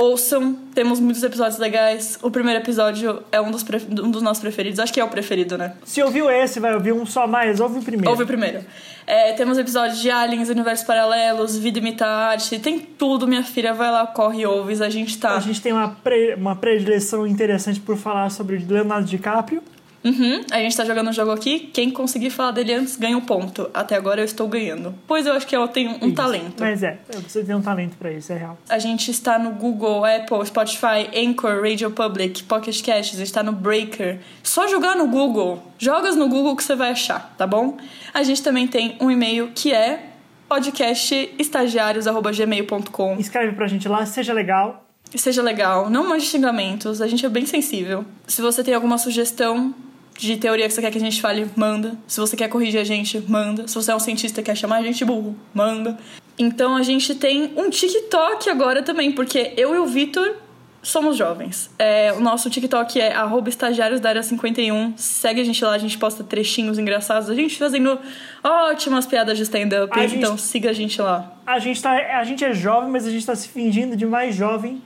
[0.00, 2.18] Ouçam, temos muitos episódios legais.
[2.22, 3.62] O primeiro episódio é um dos,
[4.02, 4.80] um dos nossos preferidos.
[4.80, 5.74] Acho que é o preferido, né?
[5.84, 8.10] Se ouviu esse, vai ouvir um só mais, ouve o primeiro.
[8.10, 8.64] Ouve o primeiro.
[9.06, 12.58] É, temos episódios de Aliens, Universos Paralelos, Vida Imita Arte.
[12.58, 13.74] Tem tudo, minha filha.
[13.74, 14.82] Vai lá, corre e ouve.
[14.82, 15.36] A gente tá.
[15.36, 19.62] A gente tem uma, pre- uma predileção interessante por falar sobre Leonardo DiCaprio.
[20.02, 21.70] Uhum, a gente tá jogando um jogo aqui.
[21.72, 23.68] Quem conseguir falar dele antes ganha um ponto.
[23.74, 24.94] Até agora eu estou ganhando.
[25.06, 26.14] Pois eu acho que eu tenho um Isso.
[26.14, 26.54] talento.
[26.58, 26.98] Mas é,
[27.28, 28.56] você tem um talento pra isso, é real.
[28.68, 33.42] A gente está no Google, Apple, Spotify, Anchor, Radio Public, Pocket Cast, a gente está
[33.42, 34.20] no Breaker.
[34.42, 35.62] Só jogar no Google.
[35.78, 37.76] Jogas no Google que você vai achar, tá bom?
[38.14, 40.06] A gente também tem um e-mail que é
[40.48, 43.16] podcastestagiários.gmail.com.
[43.18, 44.86] Escreve pra gente lá, seja legal.
[45.14, 48.04] Seja legal, não mande xingamentos, a gente é bem sensível.
[48.28, 49.74] Se você tem alguma sugestão
[50.18, 51.96] de teoria que você quer que a gente fale, manda.
[52.06, 53.66] Se você quer corrigir a gente, manda.
[53.66, 55.98] Se você é um cientista e quer chamar a gente burro, manda.
[56.38, 60.36] Então a gente tem um TikTok agora também, porque eu e o Vitor
[60.82, 61.70] somos jovens.
[61.78, 64.94] É, o nosso TikTok é arroba estagiários da área 51.
[64.96, 67.28] Segue a gente lá, a gente posta trechinhos engraçados.
[67.28, 67.98] A gente fazendo
[68.42, 69.92] ótimas piadas de stand-up.
[69.98, 71.34] A gente- Então siga a gente lá.
[71.46, 74.34] A gente, tá, a gente é jovem, mas a gente tá se fingindo de mais
[74.34, 74.80] jovem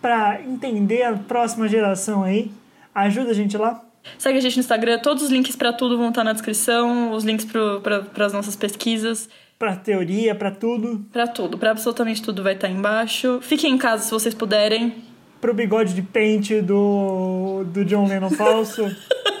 [0.00, 2.50] pra entender a próxima geração aí.
[2.94, 3.82] Ajuda a gente lá.
[4.18, 7.24] Segue a gente no Instagram, todos os links pra tudo vão estar na descrição, os
[7.24, 7.46] links
[7.82, 9.28] para as nossas pesquisas,
[9.58, 11.04] Pra teoria, pra tudo.
[11.10, 13.38] pra tudo, pra absolutamente tudo vai estar embaixo.
[13.40, 14.94] Fiquem em casa se vocês puderem.
[15.40, 18.84] Pro bigode de pente do, do John Lennon falso.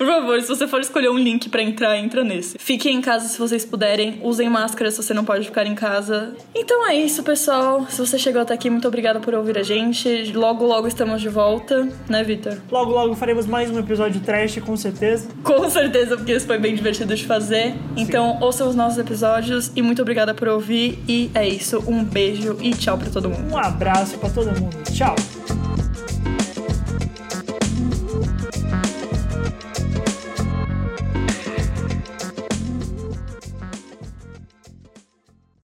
[0.00, 2.56] Por favor, se você for escolher um link para entrar, entra nesse.
[2.58, 4.18] Fiquem em casa se vocês puderem.
[4.22, 6.34] Usem máscara se você não pode ficar em casa.
[6.54, 7.86] Então é isso, pessoal.
[7.86, 10.32] Se você chegou até aqui, muito obrigada por ouvir a gente.
[10.32, 12.56] Logo, logo estamos de volta, né, Vitor?
[12.70, 15.28] Logo, logo faremos mais um episódio trash, com certeza.
[15.44, 17.74] Com certeza, porque esse foi bem divertido de fazer.
[17.94, 18.44] Então, Sim.
[18.44, 20.98] ouçam os nossos episódios e muito obrigada por ouvir.
[21.06, 21.84] E é isso.
[21.86, 23.52] Um beijo e tchau pra todo mundo.
[23.52, 24.78] Um abraço pra todo mundo.
[24.90, 25.14] Tchau.